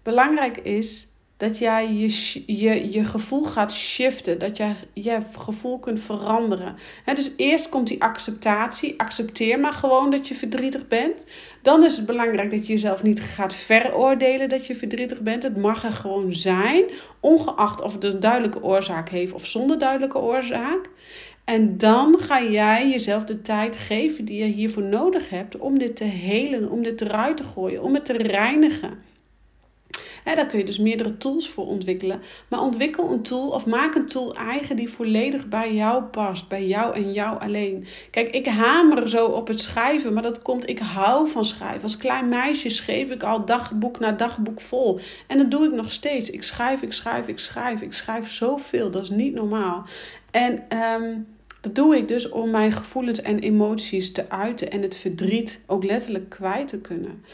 belangrijk 0.03 0.57
is 0.57 1.10
dat 1.41 1.59
jij 1.59 1.93
je, 1.93 2.43
je, 2.47 2.93
je 2.93 3.05
gevoel 3.05 3.45
gaat 3.45 3.73
shiften. 3.73 4.39
Dat 4.39 4.57
jij 4.57 4.77
je 4.93 5.19
gevoel 5.37 5.79
kunt 5.79 6.01
veranderen. 6.01 6.77
dus 7.15 7.33
eerst 7.37 7.69
komt 7.69 7.87
die 7.89 8.03
acceptatie. 8.03 8.95
Accepteer 9.01 9.61
maar 9.61 9.73
gewoon 9.73 10.11
dat 10.11 10.29
je 10.29 10.35
verdrietig 10.35 10.89
bent. 10.89 11.27
Dan 11.63 11.85
is 11.85 11.97
het 11.97 12.07
belangrijk 12.07 12.51
dat 12.51 12.67
je 12.67 12.73
jezelf 12.73 13.03
niet 13.03 13.21
gaat 13.21 13.55
veroordelen 13.55 14.49
dat 14.49 14.67
je 14.67 14.75
verdrietig 14.75 15.21
bent. 15.21 15.43
Het 15.43 15.57
mag 15.57 15.85
er 15.85 15.93
gewoon 15.93 16.33
zijn. 16.35 16.85
Ongeacht 17.21 17.83
of 17.83 17.93
het 17.93 18.05
een 18.05 18.21
duidelijke 18.21 18.63
oorzaak 18.63 19.09
heeft 19.09 19.33
of 19.33 19.47
zonder 19.47 19.79
duidelijke 19.79 20.19
oorzaak. 20.19 20.89
En 21.45 21.77
dan 21.77 22.19
ga 22.19 22.43
jij 22.43 22.91
jezelf 22.91 23.25
de 23.25 23.43
tijd 23.43 23.77
geven 23.77 24.25
die 24.25 24.45
je 24.45 24.53
hiervoor 24.53 24.83
nodig 24.83 25.31
hebt 25.31 25.59
om 25.59 25.79
dit 25.79 25.97
te 25.97 26.05
helen, 26.05 26.71
om 26.71 26.83
dit 26.83 27.01
eruit 27.01 27.37
te 27.37 27.45
gooien, 27.45 27.83
om 27.83 27.95
het 27.95 28.05
te 28.05 28.17
reinigen. 28.17 29.10
Daar 30.25 30.47
kun 30.47 30.59
je 30.59 30.65
dus 30.65 30.79
meerdere 30.79 31.17
tools 31.17 31.49
voor 31.49 31.67
ontwikkelen. 31.67 32.21
Maar 32.49 32.61
ontwikkel 32.61 33.11
een 33.11 33.23
tool 33.23 33.49
of 33.49 33.67
maak 33.67 33.95
een 33.95 34.07
tool 34.07 34.35
eigen 34.35 34.77
die 34.77 34.89
volledig 34.89 35.49
bij 35.49 35.75
jou 35.75 36.03
past. 36.03 36.49
Bij 36.49 36.67
jou 36.67 36.95
en 36.95 37.13
jou 37.13 37.41
alleen. 37.41 37.87
Kijk, 38.11 38.31
ik 38.31 38.47
hamer 38.47 39.09
zo 39.09 39.27
op 39.27 39.49
het 39.49 39.61
schrijven, 39.61 40.13
maar 40.13 40.23
dat 40.23 40.43
komt, 40.43 40.69
ik 40.69 40.79
hou 40.79 41.29
van 41.29 41.45
schrijven. 41.45 41.83
Als 41.83 41.97
klein 41.97 42.29
meisje 42.29 42.69
schreef 42.69 43.11
ik 43.11 43.23
al 43.23 43.45
dagboek 43.45 43.99
na 43.99 44.13
dagboek 44.13 44.61
vol. 44.61 45.01
En 45.27 45.39
dat 45.39 45.51
doe 45.51 45.65
ik 45.65 45.73
nog 45.73 45.93
steeds. 45.93 46.31
Ik 46.31 46.43
schrijf, 46.43 46.83
ik 46.83 46.93
schrijf, 46.93 47.27
ik 47.27 47.39
schrijf. 47.39 47.81
Ik 47.81 47.93
schrijf 47.93 48.31
zoveel, 48.31 48.91
dat 48.91 49.03
is 49.03 49.11
niet 49.11 49.35
normaal. 49.35 49.85
En 50.31 50.65
ehm, 50.69 51.17
dat 51.61 51.75
doe 51.75 51.97
ik 51.97 52.09
dus 52.09 52.29
om 52.29 52.51
mijn 52.51 52.73
gevoelens 52.73 53.23
en 53.23 53.39
emoties 53.39 54.13
te 54.13 54.31
uiten 54.31 54.71
en 54.71 54.83
het 54.83 54.97
verdriet 54.97 55.63
ook 55.67 55.85
letterlijk 55.85 56.29
kwijt 56.29 56.69
te 56.69 56.79
kunnen. 56.79 57.25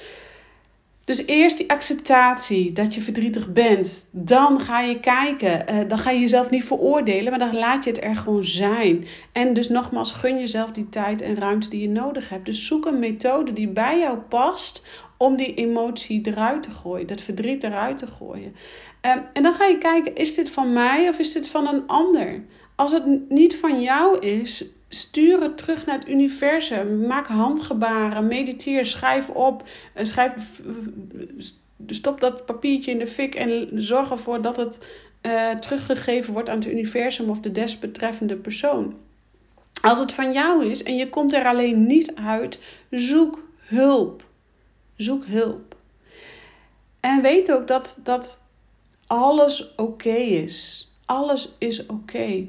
Dus 1.07 1.27
eerst 1.27 1.57
die 1.57 1.71
acceptatie 1.71 2.73
dat 2.73 2.95
je 2.95 3.01
verdrietig 3.01 3.53
bent. 3.53 4.09
Dan 4.13 4.61
ga 4.61 4.81
je 4.81 5.01
kijken. 5.01 5.65
Uh, 5.71 5.89
dan 5.89 5.99
ga 5.99 6.11
je 6.11 6.21
jezelf 6.21 6.51
niet 6.51 6.65
veroordelen, 6.65 7.31
maar 7.31 7.39
dan 7.39 7.55
laat 7.55 7.85
je 7.85 7.91
het 7.91 8.03
er 8.03 8.17
gewoon 8.17 8.45
zijn. 8.45 9.07
En 9.33 9.55
dus 9.55 9.69
nogmaals, 9.69 10.13
gun 10.13 10.39
jezelf 10.39 10.71
die 10.71 10.89
tijd 10.89 11.23
en 11.23 11.37
ruimte 11.37 11.69
die 11.69 11.81
je 11.81 11.89
nodig 11.89 12.29
hebt. 12.29 12.45
Dus 12.45 12.67
zoek 12.67 12.87
een 12.87 12.99
methode 12.99 13.53
die 13.53 13.69
bij 13.69 13.99
jou 13.99 14.19
past 14.19 14.87
om 15.17 15.37
die 15.37 15.55
emotie 15.55 16.21
eruit 16.23 16.63
te 16.63 16.71
gooien, 16.71 17.07
dat 17.07 17.21
verdriet 17.21 17.63
eruit 17.63 17.99
te 17.99 18.07
gooien. 18.07 18.55
Uh, 19.07 19.13
en 19.33 19.43
dan 19.43 19.55
ga 19.55 19.65
je 19.65 19.79
kijken, 19.79 20.15
is 20.15 20.35
dit 20.35 20.51
van 20.51 20.73
mij 20.73 21.09
of 21.09 21.19
is 21.19 21.33
dit 21.33 21.49
van 21.49 21.67
een 21.67 21.87
ander? 21.87 22.45
Als 22.75 22.93
het 22.93 23.29
niet 23.29 23.57
van 23.57 23.81
jou 23.81 24.19
is, 24.19 24.65
stuur 24.89 25.41
het 25.41 25.59
terug 25.59 25.87
naar 25.87 25.99
het 25.99 26.09
universum. 26.09 27.07
Maak 27.07 27.27
handgebaren, 27.27 28.27
mediteer, 28.27 28.85
schrijf 28.85 29.29
op. 29.29 29.69
Eh, 29.93 30.05
schrijf, 30.05 30.61
stop 31.87 32.21
dat 32.21 32.47
papiertje 32.47 32.91
in 32.91 32.99
de 32.99 33.07
fik 33.07 33.35
en 33.35 33.69
zorg 33.75 34.11
ervoor 34.11 34.43
dat 34.43 34.57
het 34.57 34.85
uh, 35.23 35.51
teruggegeven 35.51 36.33
wordt 36.33 36.49
aan 36.49 36.59
het 36.59 36.67
universum 36.67 37.31
of 37.31 37.41
de 37.41 37.53
desbetreffende 37.53 38.37
persoon. 38.37 38.95
Als 39.81 39.99
het 39.99 40.13
van 40.13 40.33
jou 40.33 40.65
is 40.65 40.83
en 40.83 40.97
je 40.97 41.09
komt 41.09 41.33
er 41.33 41.47
alleen 41.47 41.87
niet 41.87 42.15
uit, 42.15 42.59
zoek 42.91 43.49
hulp. 43.57 44.25
Zoek 44.97 45.25
hulp. 45.27 45.77
En 47.01 47.23
weet 47.23 47.53
ook 47.53 47.67
dat, 47.67 47.99
dat 48.03 48.41
alles 49.07 49.75
oké 49.75 50.09
is. 50.15 50.91
Alles 51.05 51.55
is 51.59 51.87
oké. 51.87 52.47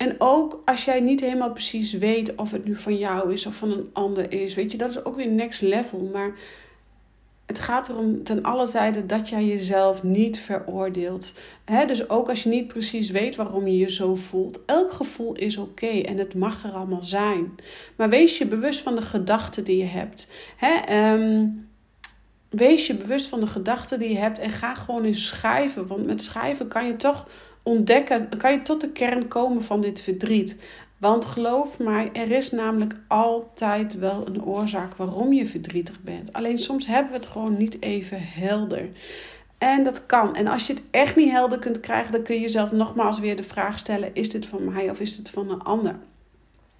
En 0.00 0.14
ook 0.18 0.62
als 0.64 0.84
jij 0.84 1.00
niet 1.00 1.20
helemaal 1.20 1.52
precies 1.52 1.92
weet 1.92 2.34
of 2.34 2.50
het 2.50 2.64
nu 2.64 2.76
van 2.76 2.98
jou 2.98 3.32
is 3.32 3.46
of 3.46 3.54
van 3.54 3.70
een 3.70 3.90
ander 3.92 4.32
is, 4.32 4.54
weet 4.54 4.72
je, 4.72 4.78
dat 4.78 4.90
is 4.90 5.04
ook 5.04 5.16
weer 5.16 5.28
next 5.28 5.60
level. 5.60 6.10
Maar 6.12 6.32
het 7.46 7.58
gaat 7.58 7.88
erom 7.88 8.24
ten 8.24 8.42
alle 8.42 8.68
tijden 8.68 9.06
dat 9.06 9.28
jij 9.28 9.44
jezelf 9.44 10.02
niet 10.02 10.38
veroordeelt. 10.38 11.34
dus 11.86 12.08
ook 12.08 12.28
als 12.28 12.42
je 12.42 12.48
niet 12.48 12.66
precies 12.66 13.10
weet 13.10 13.36
waarom 13.36 13.66
je 13.66 13.78
je 13.78 13.90
zo 13.90 14.14
voelt. 14.14 14.64
Elk 14.64 14.92
gevoel 14.92 15.34
is 15.34 15.56
oké 15.56 15.86
en 15.86 16.18
het 16.18 16.34
mag 16.34 16.64
er 16.64 16.72
allemaal 16.72 17.02
zijn. 17.02 17.54
Maar 17.96 18.08
wees 18.08 18.38
je 18.38 18.46
bewust 18.46 18.80
van 18.80 18.94
de 18.94 19.02
gedachten 19.02 19.64
die 19.64 19.76
je 19.76 19.84
hebt. 19.84 20.32
Ehm, 20.86 21.46
wees 22.48 22.86
je 22.86 22.94
bewust 22.94 23.26
van 23.26 23.40
de 23.40 23.46
gedachten 23.46 23.98
die 23.98 24.08
je 24.08 24.18
hebt 24.18 24.38
en 24.38 24.50
ga 24.50 24.74
gewoon 24.74 25.04
eens 25.04 25.26
schrijven. 25.26 25.86
Want 25.86 26.06
met 26.06 26.22
schrijven 26.22 26.68
kan 26.68 26.86
je 26.86 26.96
toch 26.96 27.26
ontdekken, 27.62 28.28
kan 28.38 28.52
je 28.52 28.62
tot 28.62 28.80
de 28.80 28.90
kern 28.90 29.28
komen 29.28 29.64
van 29.64 29.80
dit 29.80 30.00
verdriet. 30.00 30.56
Want 30.98 31.24
geloof 31.24 31.78
mij, 31.78 32.10
er 32.12 32.30
is 32.30 32.50
namelijk 32.50 32.96
altijd 33.08 33.98
wel 33.98 34.26
een 34.26 34.44
oorzaak 34.44 34.94
waarom 34.94 35.32
je 35.32 35.46
verdrietig 35.46 36.00
bent. 36.00 36.32
Alleen 36.32 36.58
soms 36.58 36.86
hebben 36.86 37.12
we 37.12 37.18
het 37.18 37.26
gewoon 37.26 37.56
niet 37.56 37.82
even 37.82 38.18
helder. 38.20 38.88
En 39.58 39.84
dat 39.84 40.06
kan. 40.06 40.36
En 40.36 40.46
als 40.46 40.66
je 40.66 40.72
het 40.72 40.82
echt 40.90 41.16
niet 41.16 41.30
helder 41.30 41.58
kunt 41.58 41.80
krijgen, 41.80 42.12
dan 42.12 42.22
kun 42.22 42.34
je 42.34 42.40
jezelf 42.40 42.72
nogmaals 42.72 43.20
weer 43.20 43.36
de 43.36 43.42
vraag 43.42 43.78
stellen: 43.78 44.14
is 44.14 44.30
dit 44.30 44.46
van 44.46 44.64
mij 44.64 44.90
of 44.90 45.00
is 45.00 45.16
dit 45.16 45.30
van 45.30 45.50
een 45.50 45.62
ander? 45.62 45.96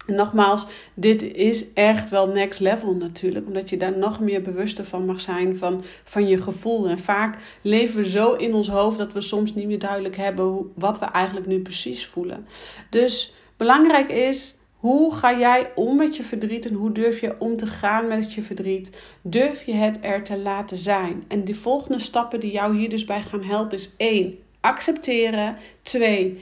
Nogmaals, 0.07 0.67
dit 0.93 1.21
is 1.21 1.73
echt 1.73 2.09
wel 2.09 2.27
next 2.27 2.59
level 2.59 2.95
natuurlijk, 2.95 3.45
omdat 3.45 3.69
je 3.69 3.77
daar 3.77 3.97
nog 3.97 4.19
meer 4.19 4.41
bewuster 4.41 4.85
van 4.85 5.05
mag 5.05 5.21
zijn 5.21 5.57
van, 5.57 5.83
van 6.03 6.27
je 6.27 6.41
gevoel. 6.41 6.87
En 6.87 6.99
vaak 6.99 7.37
leven 7.61 7.95
we 7.95 8.09
zo 8.09 8.33
in 8.33 8.53
ons 8.53 8.67
hoofd 8.67 8.97
dat 8.97 9.13
we 9.13 9.21
soms 9.21 9.55
niet 9.55 9.67
meer 9.67 9.79
duidelijk 9.79 10.17
hebben 10.17 10.71
wat 10.75 10.99
we 10.99 11.05
eigenlijk 11.05 11.47
nu 11.47 11.59
precies 11.59 12.05
voelen. 12.05 12.47
Dus 12.89 13.33
belangrijk 13.57 14.09
is, 14.09 14.55
hoe 14.75 15.15
ga 15.15 15.39
jij 15.39 15.71
om 15.75 15.95
met 15.95 16.15
je 16.15 16.23
verdriet 16.23 16.65
en 16.65 16.73
hoe 16.73 16.91
durf 16.91 17.21
je 17.21 17.35
om 17.39 17.57
te 17.57 17.67
gaan 17.67 18.07
met 18.07 18.33
je 18.33 18.43
verdriet? 18.43 19.01
Durf 19.21 19.63
je 19.63 19.73
het 19.73 19.97
er 20.01 20.23
te 20.23 20.37
laten 20.37 20.77
zijn? 20.77 21.23
En 21.27 21.45
de 21.45 21.53
volgende 21.53 21.99
stappen 21.99 22.39
die 22.39 22.51
jou 22.51 22.77
hier 22.77 22.89
dus 22.89 23.05
bij 23.05 23.21
gaan 23.21 23.43
helpen 23.43 23.77
is 23.77 23.93
1. 23.97 24.37
Accepteren. 24.61 25.57
2 25.81 26.39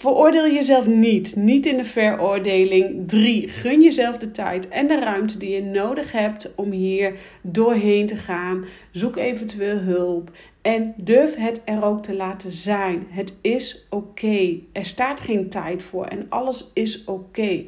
Veroordeel 0.00 0.52
jezelf 0.52 0.86
niet, 0.86 1.36
niet 1.36 1.66
in 1.66 1.76
de 1.76 1.84
veroordeling. 1.84 3.08
3. 3.08 3.48
Gun 3.48 3.82
jezelf 3.82 4.16
de 4.16 4.30
tijd 4.30 4.68
en 4.68 4.86
de 4.86 4.98
ruimte 4.98 5.38
die 5.38 5.50
je 5.50 5.62
nodig 5.62 6.12
hebt 6.12 6.54
om 6.54 6.70
hier 6.70 7.14
doorheen 7.42 8.06
te 8.06 8.16
gaan. 8.16 8.64
Zoek 8.90 9.16
eventueel 9.16 9.78
hulp 9.78 10.30
en 10.62 10.94
durf 10.96 11.34
het 11.36 11.62
er 11.64 11.84
ook 11.84 12.02
te 12.02 12.14
laten 12.14 12.52
zijn. 12.52 13.06
Het 13.08 13.38
is 13.40 13.86
oké. 13.90 14.58
Er 14.72 14.84
staat 14.84 15.20
geen 15.20 15.48
tijd 15.48 15.82
voor 15.82 16.04
en 16.04 16.26
alles 16.28 16.70
is 16.74 17.04
oké. 17.04 17.64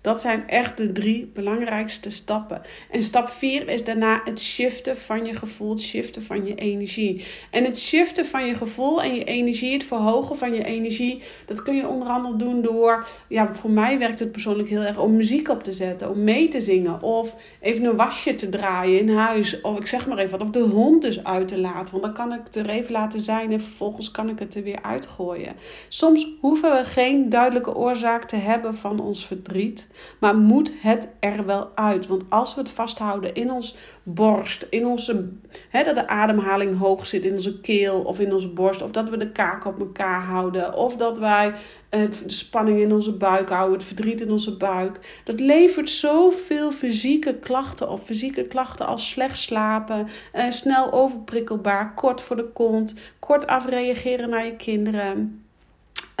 Dat 0.00 0.20
zijn 0.20 0.48
echt 0.48 0.76
de 0.76 0.92
drie 0.92 1.30
belangrijkste 1.34 2.10
stappen. 2.10 2.62
En 2.90 3.02
stap 3.02 3.28
4 3.28 3.68
is 3.68 3.84
daarna 3.84 4.20
het 4.24 4.40
shiften 4.40 4.96
van 4.96 5.24
je 5.24 5.34
gevoel, 5.34 5.70
het 5.70 5.80
shiften 5.80 6.22
van 6.22 6.46
je 6.46 6.54
energie. 6.54 7.24
En 7.50 7.64
het 7.64 7.78
shiften 7.78 8.26
van 8.26 8.46
je 8.46 8.54
gevoel 8.54 9.02
en 9.02 9.14
je 9.14 9.24
energie, 9.24 9.72
het 9.72 9.84
verhogen 9.84 10.36
van 10.36 10.54
je 10.54 10.64
energie, 10.64 11.22
dat 11.46 11.62
kun 11.62 11.76
je 11.76 11.88
onder 11.88 12.08
andere 12.08 12.36
doen 12.36 12.62
door, 12.62 13.06
ja, 13.28 13.54
voor 13.54 13.70
mij 13.70 13.98
werkt 13.98 14.18
het 14.18 14.32
persoonlijk 14.32 14.68
heel 14.68 14.82
erg 14.82 14.98
om 14.98 15.16
muziek 15.16 15.48
op 15.48 15.62
te 15.62 15.72
zetten, 15.72 16.10
om 16.10 16.24
mee 16.24 16.48
te 16.48 16.60
zingen 16.60 17.02
of 17.02 17.36
even 17.60 17.84
een 17.84 17.96
wasje 17.96 18.34
te 18.34 18.48
draaien 18.48 18.98
in 19.00 19.08
huis. 19.16 19.60
Of 19.60 19.78
ik 19.78 19.86
zeg 19.86 20.06
maar 20.06 20.18
even 20.18 20.38
wat, 20.38 20.46
of 20.46 20.50
de 20.50 20.60
hond 20.60 21.02
dus 21.02 21.24
uit 21.24 21.48
te 21.48 21.58
laten, 21.58 21.90
want 21.90 22.02
dan 22.02 22.12
kan 22.12 22.32
ik 22.32 22.40
het 22.44 22.56
er 22.56 22.68
even 22.68 22.92
laten 22.92 23.20
zijn 23.20 23.52
en 23.52 23.60
vervolgens 23.60 24.10
kan 24.10 24.28
ik 24.28 24.38
het 24.38 24.54
er 24.54 24.62
weer 24.62 24.82
uitgooien. 24.82 25.56
Soms 25.88 26.28
hoeven 26.40 26.70
we 26.70 26.84
geen 26.84 27.28
duidelijke 27.28 27.74
oorzaak 27.74 28.24
te 28.24 28.36
hebben 28.36 28.74
van 28.74 29.00
ons 29.00 29.26
verdriet. 29.26 29.88
Maar 30.18 30.36
moet 30.36 30.72
het 30.80 31.08
er 31.20 31.46
wel 31.46 31.70
uit? 31.74 32.06
Want 32.06 32.22
als 32.28 32.54
we 32.54 32.60
het 32.60 32.70
vasthouden 32.70 33.34
in 33.34 33.50
ons 33.50 33.76
borst, 34.02 34.66
in 34.70 34.86
onze, 34.86 35.28
dat 35.70 35.94
de 35.94 36.08
ademhaling 36.08 36.78
hoog 36.78 37.06
zit 37.06 37.24
in 37.24 37.32
onze 37.32 37.60
keel 37.60 38.00
of 38.00 38.20
in 38.20 38.34
onze 38.34 38.48
borst, 38.48 38.82
of 38.82 38.90
dat 38.90 39.08
we 39.08 39.16
de 39.16 39.32
kaak 39.32 39.64
op 39.64 39.80
elkaar 39.80 40.22
houden, 40.22 40.74
of 40.74 40.96
dat 40.96 41.18
wij 41.18 41.54
de 41.90 42.08
spanning 42.26 42.80
in 42.80 42.92
onze 42.92 43.16
buik 43.16 43.48
houden, 43.48 43.78
het 43.78 43.86
verdriet 43.86 44.20
in 44.20 44.30
onze 44.30 44.56
buik. 44.56 45.20
Dat 45.24 45.40
levert 45.40 45.90
zoveel 45.90 46.72
fysieke 46.72 47.34
klachten 47.34 47.88
op. 47.88 48.00
Fysieke 48.00 48.44
klachten 48.44 48.86
als 48.86 49.10
slecht 49.10 49.38
slapen, 49.38 50.08
eh, 50.32 50.50
snel 50.50 50.92
overprikkelbaar, 50.92 51.94
kort 51.94 52.20
voor 52.20 52.36
de 52.36 52.48
kont, 52.52 52.94
kort 53.18 53.46
afreageren 53.46 54.28
naar 54.28 54.44
je 54.44 54.56
kinderen. 54.56 55.44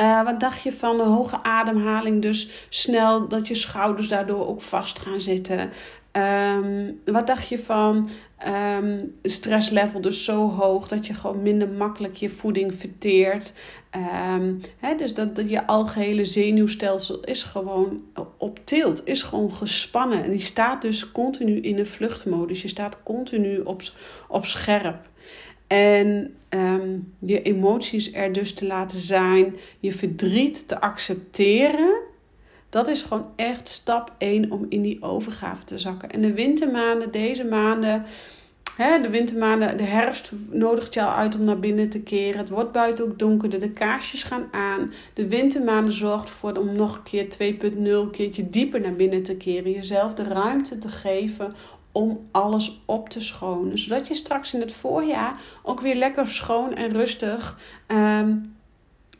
Uh, 0.00 0.24
wat 0.24 0.40
dacht 0.40 0.62
je 0.62 0.72
van 0.72 1.00
een 1.00 1.08
hoge 1.08 1.42
ademhaling? 1.42 2.22
Dus 2.22 2.50
snel 2.68 3.28
dat 3.28 3.48
je 3.48 3.54
schouders 3.54 4.08
daardoor 4.08 4.48
ook 4.48 4.62
vast 4.62 4.98
gaan 4.98 5.20
zitten. 5.20 5.70
Ehm, 6.12 6.92
wat 7.04 7.26
dacht 7.26 7.48
je 7.48 7.58
van 7.58 8.10
um, 8.74 9.18
stresslevel 9.22 10.00
dus 10.00 10.24
zo 10.24 10.50
hoog 10.50 10.88
dat 10.88 11.06
je 11.06 11.14
gewoon 11.14 11.42
minder 11.42 11.68
makkelijk 11.68 12.16
je 12.16 12.28
voeding 12.28 12.74
verteert? 12.74 13.52
Um, 14.34 14.60
dus 14.96 15.14
dat, 15.14 15.36
dat 15.36 15.50
je 15.50 15.66
algehele 15.66 16.24
zenuwstelsel 16.24 17.20
is 17.20 17.42
gewoon 17.42 18.02
op 18.36 18.58
tilt, 18.64 19.06
is 19.06 19.22
gewoon 19.22 19.52
gespannen. 19.52 20.24
En 20.24 20.30
die 20.30 20.40
staat 20.40 20.82
dus 20.82 21.12
continu 21.12 21.60
in 21.60 21.78
een 21.78 21.86
vluchtmodus. 21.86 22.62
Je 22.62 22.68
staat 22.68 23.02
continu 23.02 23.58
op, 23.60 23.82
op 24.28 24.46
scherp. 24.46 25.08
En 25.70 26.34
um, 26.48 27.14
je 27.18 27.42
emoties 27.42 28.12
er 28.12 28.32
dus 28.32 28.54
te 28.54 28.66
laten 28.66 29.00
zijn, 29.00 29.56
je 29.80 29.92
verdriet 29.92 30.68
te 30.68 30.80
accepteren. 30.80 31.98
Dat 32.68 32.88
is 32.88 33.02
gewoon 33.02 33.26
echt 33.36 33.68
stap 33.68 34.14
1 34.18 34.50
om 34.50 34.66
in 34.68 34.82
die 34.82 35.02
overgave 35.02 35.64
te 35.64 35.78
zakken. 35.78 36.10
En 36.10 36.20
de 36.20 36.32
wintermaanden, 36.32 37.10
deze 37.10 37.44
maanden, 37.44 38.04
hè, 38.76 39.00
de 39.00 39.08
wintermaanden, 39.10 39.76
de 39.76 39.82
herfst 39.82 40.32
nodigt 40.48 40.94
jou 40.94 41.12
uit 41.14 41.38
om 41.38 41.44
naar 41.44 41.58
binnen 41.58 41.88
te 41.88 42.02
keren. 42.02 42.38
Het 42.38 42.50
wordt 42.50 42.72
buiten 42.72 43.04
ook 43.04 43.18
donkerder, 43.18 43.60
de 43.60 43.70
kaarsjes 43.70 44.22
gaan 44.22 44.48
aan. 44.50 44.92
De 45.14 45.28
wintermaanden 45.28 45.92
zorgt 45.92 46.28
ervoor 46.28 46.56
om 46.56 46.76
nog 46.76 46.96
een 46.96 47.02
keer 47.02 47.28
2.0, 47.28 47.72
een 47.76 48.10
keertje 48.10 48.50
dieper 48.50 48.80
naar 48.80 48.96
binnen 48.96 49.22
te 49.22 49.36
keren. 49.36 49.70
Jezelf 49.70 50.14
de 50.14 50.24
ruimte 50.24 50.78
te 50.78 50.88
geven 50.88 51.54
om 51.92 52.28
alles 52.30 52.80
op 52.84 53.08
te 53.08 53.20
schonen. 53.20 53.78
Zodat 53.78 54.08
je 54.08 54.14
straks 54.14 54.54
in 54.54 54.60
het 54.60 54.72
voorjaar 54.72 55.40
ook 55.62 55.80
weer 55.80 55.94
lekker 55.94 56.26
schoon 56.26 56.74
en 56.74 56.90
rustig 56.90 57.58
ehm, 57.86 58.36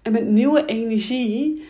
en 0.03 0.13
met 0.13 0.27
nieuwe 0.27 0.65
energie 0.65 1.69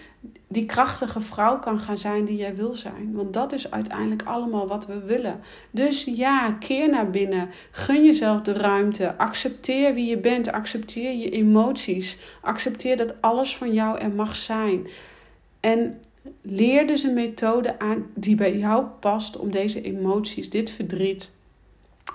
die 0.49 0.67
krachtige 0.67 1.21
vrouw 1.21 1.59
kan 1.59 1.79
gaan 1.79 1.99
zijn 1.99 2.25
die 2.25 2.37
jij 2.37 2.57
wil 2.57 2.75
zijn. 2.75 3.13
Want 3.13 3.33
dat 3.33 3.53
is 3.53 3.71
uiteindelijk 3.71 4.23
allemaal 4.23 4.67
wat 4.67 4.87
we 4.87 4.99
willen. 4.99 5.41
Dus 5.71 6.05
ja, 6.05 6.53
keer 6.53 6.89
naar 6.89 7.11
binnen. 7.11 7.49
Gun 7.71 8.05
jezelf 8.05 8.41
de 8.41 8.53
ruimte. 8.53 9.17
Accepteer 9.17 9.95
wie 9.95 10.07
je 10.07 10.19
bent. 10.19 10.53
Accepteer 10.53 11.13
je 11.13 11.31
emoties. 11.31 12.19
Accepteer 12.41 12.97
dat 12.97 13.15
alles 13.21 13.57
van 13.57 13.73
jou 13.73 13.99
er 13.99 14.11
mag 14.11 14.37
zijn. 14.37 14.87
En 15.61 16.01
leer 16.43 16.87
dus 16.87 17.03
een 17.03 17.15
methode 17.15 17.79
aan 17.79 18.07
die 18.15 18.35
bij 18.35 18.57
jou 18.57 18.85
past 19.01 19.37
om 19.37 19.51
deze 19.51 19.83
emoties, 19.83 20.51
dit 20.51 20.71
verdriet, 20.71 21.33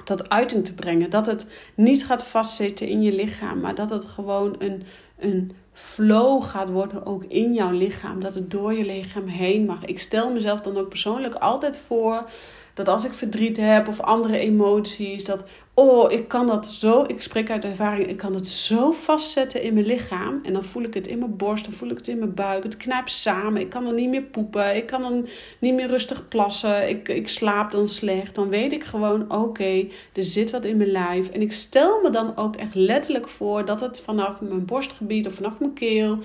tot 0.03 0.29
uiting 0.29 0.65
te 0.65 0.73
brengen. 0.73 1.09
Dat 1.09 1.25
het 1.25 1.47
niet 1.75 2.05
gaat 2.05 2.25
vastzitten 2.25 2.87
in 2.87 3.01
je 3.01 3.11
lichaam, 3.11 3.59
maar 3.59 3.75
dat 3.75 3.89
het 3.89 4.05
gewoon 4.05 4.55
een, 4.57 4.83
een 5.19 5.51
flow 5.73 6.43
gaat 6.43 6.69
worden 6.69 7.05
ook 7.05 7.23
in 7.23 7.53
jouw 7.53 7.71
lichaam. 7.71 8.19
Dat 8.19 8.35
het 8.35 8.51
door 8.51 8.73
je 8.73 8.85
lichaam 8.85 9.27
heen 9.27 9.65
mag. 9.65 9.85
Ik 9.85 9.99
stel 9.99 10.31
mezelf 10.31 10.61
dan 10.61 10.77
ook 10.77 10.89
persoonlijk 10.89 11.33
altijd 11.33 11.77
voor 11.77 12.29
dat 12.75 12.87
als 12.87 13.05
ik 13.05 13.13
verdriet 13.13 13.57
heb 13.57 13.87
of 13.87 13.99
andere 13.99 14.37
emoties, 14.37 15.25
dat 15.25 15.43
oh, 15.73 16.11
ik 16.11 16.27
kan 16.27 16.47
dat 16.47 16.67
zo, 16.67 17.03
ik 17.07 17.21
spreek 17.21 17.49
uit 17.49 17.63
ervaring, 17.63 18.07
ik 18.07 18.17
kan 18.17 18.33
het 18.33 18.47
zo 18.47 18.91
vastzetten 18.91 19.61
in 19.61 19.73
mijn 19.73 19.85
lichaam. 19.85 20.39
En 20.43 20.53
dan 20.53 20.63
voel 20.63 20.83
ik 20.83 20.93
het 20.93 21.07
in 21.07 21.19
mijn 21.19 21.37
borst, 21.37 21.65
dan 21.65 21.73
voel 21.73 21.89
ik 21.89 21.97
het 21.97 22.07
in 22.07 22.19
mijn 22.19 22.33
buik. 22.33 22.63
Het 22.63 22.77
knijpt 22.77 23.11
samen, 23.11 23.61
ik 23.61 23.69
kan 23.69 23.83
dan 23.83 23.95
niet 23.95 24.09
meer 24.09 24.23
poepen, 24.23 24.75
ik 24.75 24.85
kan 24.85 25.01
dan 25.01 25.27
niet 25.59 25.73
meer 25.73 25.87
rustig 25.87 26.27
plassen, 26.27 26.89
ik, 26.89 27.07
ik 27.07 27.29
slaap 27.29 27.71
dan 27.71 27.87
slecht. 27.87 28.35
Dan 28.35 28.49
weet 28.49 28.73
ik 28.73 28.83
gewoon, 28.83 29.31
oké, 29.31 29.87
er 30.13 30.23
zit 30.23 30.51
wat 30.51 30.65
in 30.65 30.77
mijn 30.77 30.91
lijf. 30.91 31.29
En 31.29 31.41
ik 31.41 31.51
stel 31.51 32.01
me 32.01 32.09
dan 32.09 32.37
ook 32.37 32.55
echt 32.55 32.75
letterlijk 32.75 33.27
voor 33.27 33.65
dat 33.65 33.79
het 33.79 34.01
vanaf 34.01 34.41
mijn 34.41 34.65
borstgebied 34.65 35.27
of 35.27 35.33
vanaf 35.33 35.59
mijn 35.59 35.73
keel 35.73 36.19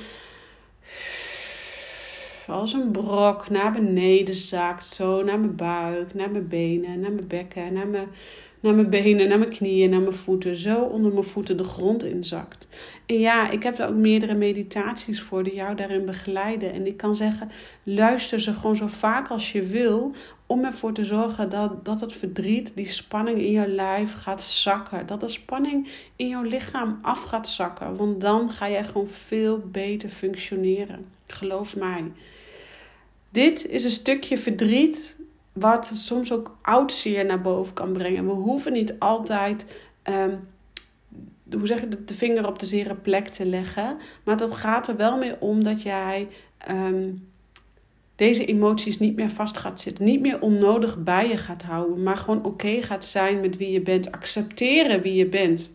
als 2.50 2.72
een 2.72 2.90
brok 2.90 3.50
naar 3.50 3.72
beneden 3.72 4.34
zakt. 4.34 4.86
Zo 4.86 5.22
naar 5.22 5.38
mijn 5.38 5.56
buik, 5.56 6.14
naar 6.14 6.30
mijn 6.30 6.48
benen, 6.48 7.00
naar 7.00 7.12
mijn 7.12 7.26
bekken, 7.26 7.72
naar 7.72 7.86
mijn 7.86 8.08
naar 8.60 8.74
mijn 8.74 8.90
benen, 8.90 9.28
naar 9.28 9.38
mijn 9.38 9.50
knieën, 9.50 9.90
naar 9.90 10.00
mijn 10.00 10.12
voeten. 10.12 10.54
Zo 10.54 10.80
onder 10.80 11.12
mijn 11.12 11.24
voeten 11.24 11.56
de 11.56 11.64
grond 11.64 12.04
inzakt. 12.04 12.68
En 13.06 13.18
ja, 13.18 13.50
ik 13.50 13.62
heb 13.62 13.78
er 13.78 13.88
ook 13.88 13.94
meerdere 13.94 14.34
meditaties 14.34 15.22
voor 15.22 15.42
die 15.42 15.54
jou 15.54 15.74
daarin 15.74 16.04
begeleiden. 16.04 16.72
En 16.72 16.86
ik 16.86 16.96
kan 16.96 17.16
zeggen, 17.16 17.50
luister 17.82 18.40
ze 18.40 18.54
gewoon 18.54 18.76
zo 18.76 18.86
vaak 18.86 19.28
als 19.28 19.52
je 19.52 19.62
wil. 19.62 20.12
Om 20.46 20.64
ervoor 20.64 20.92
te 20.92 21.04
zorgen 21.04 21.48
dat, 21.48 21.84
dat 21.84 22.00
het 22.00 22.12
verdriet, 22.12 22.76
die 22.76 22.88
spanning 22.88 23.38
in 23.38 23.50
jouw 23.50 23.66
lijf 23.66 24.14
gaat 24.14 24.42
zakken. 24.42 25.06
Dat 25.06 25.20
de 25.20 25.28
spanning 25.28 25.88
in 26.16 26.28
jouw 26.28 26.42
lichaam 26.42 26.98
af 27.02 27.22
gaat 27.22 27.48
zakken. 27.48 27.96
Want 27.96 28.20
dan 28.20 28.50
ga 28.50 28.70
jij 28.70 28.84
gewoon 28.84 29.08
veel 29.08 29.58
beter 29.58 30.08
functioneren. 30.08 31.06
Geloof 31.26 31.76
mij. 31.76 32.04
Dit 33.30 33.66
is 33.66 33.84
een 33.84 33.90
stukje 33.90 34.38
verdriet 34.38 35.16
wat 35.52 35.90
soms 35.94 36.32
ook 36.32 36.56
oud 36.62 36.92
zeer 36.92 37.24
naar 37.24 37.40
boven 37.40 37.74
kan 37.74 37.92
brengen. 37.92 38.26
We 38.26 38.32
hoeven 38.32 38.72
niet 38.72 38.98
altijd, 38.98 39.64
um, 40.04 40.48
hoe 41.50 41.66
zeg 41.66 41.80
je, 41.80 42.04
de 42.04 42.14
vinger 42.14 42.46
op 42.46 42.58
de 42.58 42.66
zere 42.66 42.94
plek 42.94 43.28
te 43.28 43.46
leggen. 43.46 43.98
Maar 44.24 44.36
dat 44.36 44.52
gaat 44.52 44.88
er 44.88 44.96
wel 44.96 45.18
mee 45.18 45.40
om 45.40 45.62
dat 45.62 45.82
jij 45.82 46.28
ehm, 46.58 47.08
deze 48.16 48.44
emoties 48.44 48.98
niet 48.98 49.16
meer 49.16 49.30
vast 49.30 49.56
gaat 49.56 49.80
zitten. 49.80 50.04
Niet 50.04 50.20
meer 50.20 50.40
onnodig 50.40 51.02
bij 51.02 51.28
je 51.28 51.36
gaat 51.36 51.62
houden. 51.62 52.02
Maar 52.02 52.16
gewoon 52.16 52.44
oké 52.44 52.82
gaat 52.82 53.04
zijn 53.04 53.40
met 53.40 53.56
wie 53.56 53.70
je 53.70 53.80
bent. 53.80 54.12
Accepteren 54.12 55.02
wie 55.02 55.14
je 55.14 55.26
bent. 55.26 55.70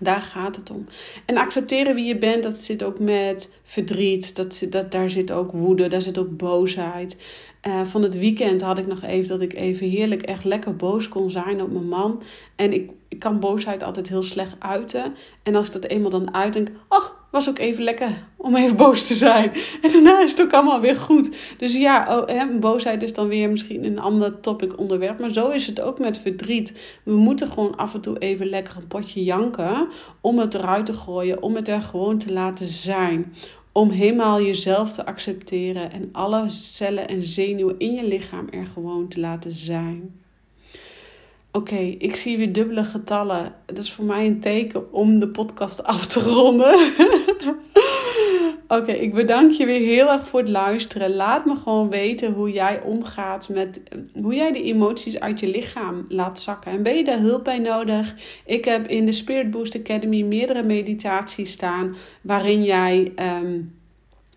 Daar 0.00 0.22
gaat 0.22 0.56
het 0.56 0.70
om. 0.70 0.86
En 1.24 1.36
accepteren 1.36 1.94
wie 1.94 2.04
je 2.04 2.18
bent, 2.18 2.42
dat 2.42 2.56
zit 2.56 2.82
ook 2.82 2.98
met 2.98 3.54
verdriet. 3.62 4.36
Dat, 4.36 4.66
dat, 4.70 4.92
daar 4.92 5.10
zit 5.10 5.32
ook 5.32 5.52
woede, 5.52 5.88
daar 5.88 6.02
zit 6.02 6.18
ook 6.18 6.36
boosheid. 6.36 7.22
Uh, 7.66 7.84
van 7.84 8.02
het 8.02 8.18
weekend 8.18 8.60
had 8.60 8.78
ik 8.78 8.86
nog 8.86 9.02
even 9.02 9.28
dat 9.28 9.40
ik 9.40 9.54
even 9.54 9.88
heerlijk 9.88 10.22
echt 10.22 10.44
lekker 10.44 10.76
boos 10.76 11.08
kon 11.08 11.30
zijn 11.30 11.62
op 11.62 11.72
mijn 11.72 11.88
man. 11.88 12.22
En 12.56 12.72
ik, 12.72 12.90
kan 13.18 13.40
boosheid 13.40 13.82
altijd 13.82 14.08
heel 14.08 14.22
slecht 14.22 14.54
uiten. 14.58 15.14
En 15.42 15.54
als 15.54 15.66
ik 15.66 15.72
dat 15.72 15.84
eenmaal 15.84 16.10
dan 16.10 16.34
uitdenk, 16.34 16.68
oh, 16.88 17.04
was 17.30 17.48
ook 17.48 17.58
even 17.58 17.84
lekker 17.84 18.24
om 18.36 18.56
even 18.56 18.76
boos 18.76 19.06
te 19.06 19.14
zijn. 19.14 19.52
En 19.82 19.92
daarna 19.92 20.22
is 20.22 20.30
het 20.30 20.42
ook 20.42 20.52
allemaal 20.52 20.80
weer 20.80 20.96
goed. 20.96 21.36
Dus 21.58 21.76
ja, 21.76 22.18
oh, 22.18 22.28
hè, 22.28 22.58
boosheid 22.58 23.02
is 23.02 23.14
dan 23.14 23.28
weer 23.28 23.50
misschien 23.50 23.84
een 23.84 23.98
ander 23.98 24.40
topic 24.40 24.78
onderwerp. 24.78 25.18
Maar 25.18 25.32
zo 25.32 25.48
is 25.48 25.66
het 25.66 25.80
ook 25.80 25.98
met 25.98 26.18
verdriet. 26.18 26.78
We 27.02 27.14
moeten 27.14 27.48
gewoon 27.48 27.76
af 27.76 27.94
en 27.94 28.00
toe 28.00 28.18
even 28.18 28.46
lekker 28.46 28.76
een 28.76 28.88
potje 28.88 29.24
janken. 29.24 29.88
Om 30.20 30.38
het 30.38 30.54
eruit 30.54 30.86
te 30.86 30.92
gooien. 30.92 31.42
Om 31.42 31.54
het 31.54 31.68
er 31.68 31.80
gewoon 31.80 32.18
te 32.18 32.32
laten 32.32 32.68
zijn 32.68 33.34
om 33.72 33.90
helemaal 33.90 34.42
jezelf 34.42 34.92
te 34.92 35.06
accepteren 35.06 35.92
en 35.92 36.08
alle 36.12 36.48
cellen 36.48 37.08
en 37.08 37.24
zenuwen 37.24 37.78
in 37.78 37.94
je 37.94 38.04
lichaam 38.04 38.48
er 38.50 38.66
gewoon 38.66 39.08
te 39.08 39.20
laten 39.20 39.52
zijn. 39.52 40.20
Oké, 41.52 41.76
ik 41.98 42.16
zie 42.16 42.36
weer 42.36 42.52
dubbele 42.52 42.84
getallen. 42.84 43.54
Dat 43.66 43.78
is 43.78 43.92
voor 43.92 44.04
mij 44.04 44.26
een 44.26 44.40
teken 44.40 44.92
om 44.92 45.18
de 45.18 45.28
podcast 45.28 45.84
af 45.84 46.06
te 46.06 46.20
ronden. 46.20 46.74
Oké, 48.68 48.92
ik 48.92 49.14
bedank 49.14 49.52
je 49.52 49.66
weer 49.66 49.80
heel 49.80 50.10
erg 50.10 50.28
voor 50.28 50.40
het 50.40 50.48
luisteren. 50.48 51.14
Laat 51.14 51.44
me 51.44 51.56
gewoon 51.56 51.88
weten 51.88 52.32
hoe 52.32 52.52
jij 52.52 52.82
omgaat 52.82 53.48
met 53.48 53.80
hoe 54.14 54.34
jij 54.34 54.52
de 54.52 54.62
emoties 54.62 55.20
uit 55.20 55.40
je 55.40 55.48
lichaam 55.48 56.04
laat 56.08 56.40
zakken. 56.40 56.72
En 56.72 56.82
ben 56.82 56.96
je 56.96 57.04
daar 57.04 57.18
hulp 57.18 57.44
bij 57.44 57.58
nodig? 57.58 58.14
Ik 58.46 58.64
heb 58.64 58.88
in 58.88 59.06
de 59.06 59.12
Spirit 59.12 59.50
Boost 59.50 59.76
Academy 59.76 60.22
meerdere 60.22 60.62
meditaties 60.62 61.52
staan 61.52 61.94
waarin 62.22 62.64
jij. 62.64 63.12
Ehm, 63.14 63.60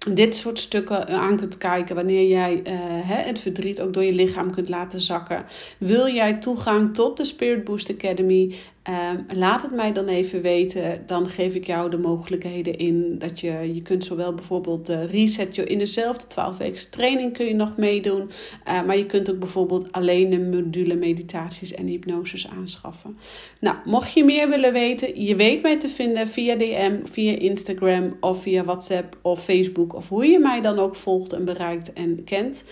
dit 0.10 0.36
soort 0.36 0.60
stukken 0.60 1.08
aan 1.08 1.38
kunt 1.38 1.58
kijken 1.58 1.96
wanneer 1.96 2.28
jij 2.28 2.62
uh, 2.68 2.74
het 3.04 3.40
verdriet 3.40 3.82
ook 3.82 3.94
door 3.94 4.04
je 4.04 4.14
lichaam 4.14 4.54
kunt 4.54 4.70
laten 4.70 5.02
zakken. 5.02 5.46
Wil 5.78 6.08
jij 6.08 6.34
toegang 6.34 6.94
tot 6.94 7.18
de 7.18 7.26
Spirit 7.26 7.64
Boost 7.64 7.90
Academy? 7.90 8.56
Ehm, 8.84 9.18
laat 9.28 9.62
het 9.62 9.72
mij 9.72 9.94
dan 9.94 10.08
even 10.08 10.42
weten. 10.42 11.04
Dan 11.06 11.30
geef 11.30 11.54
ik 11.54 11.66
jou 11.66 11.90
de 11.90 11.98
mogelijkheden 11.98 12.78
in 12.78 13.20
dat 13.20 13.40
je, 13.40 13.74
je 13.74 13.82
kunt 13.82 14.04
zowel 14.04 14.34
bijvoorbeeld 14.34 14.90
uh, 14.90 15.12
reset 15.12 15.56
je 15.56 15.64
in 15.64 15.78
dezelfde 15.78 16.28
12 16.28 16.58
weken 16.58 16.90
training 16.90 17.34
kun 17.34 17.46
je 17.46 17.54
nog 17.54 17.78
meedoen. 17.78 18.30
Uh, 18.68 18.84
maar 18.84 18.98
je 18.98 19.06
kunt 19.06 19.32
ook 19.32 19.40
bijvoorbeeld 19.40 19.92
alleen 19.92 20.30
de 20.30 20.40
module 20.40 20.96
meditaties 20.96 21.74
en 21.74 21.86
hypnoses 21.86 22.50
aanschaffen. 22.50 23.18
Nou, 23.60 23.76
mocht 23.86 24.14
je 24.14 24.24
meer 24.24 24.50
willen 24.50 24.74
weten, 24.74 25.24
je 25.24 25.36
weet 25.36 25.62
mij 25.62 25.80
te 25.80 25.90
vinden 25.90 26.28
via 26.28 26.56
DM, 26.56 26.96
via 27.04 27.38
Instagram 27.38 28.18
of 28.20 28.42
via 28.42 28.64
WhatsApp 28.64 29.18
of 29.22 29.44
Facebook 29.44 29.96
of 29.96 30.10
hoe 30.10 30.26
je 30.26 30.40
mij 30.40 30.62
dan 30.62 30.80
ook 30.80 30.96
volgt 30.96 31.34
en 31.34 31.46
bereikt 31.46 31.94
en 31.94 32.24
kent. 32.24 32.64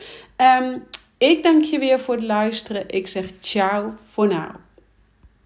Um, 0.62 0.84
ik 1.18 1.44
dank 1.44 1.64
je 1.64 1.80
weer 1.80 2.00
voor 2.00 2.16
het 2.16 2.24
luisteren. 2.24 2.84
Ik 2.88 3.08
zeg 3.08 3.26
ciao 3.42 3.94
voor 4.04 4.28
nu. 4.28 4.69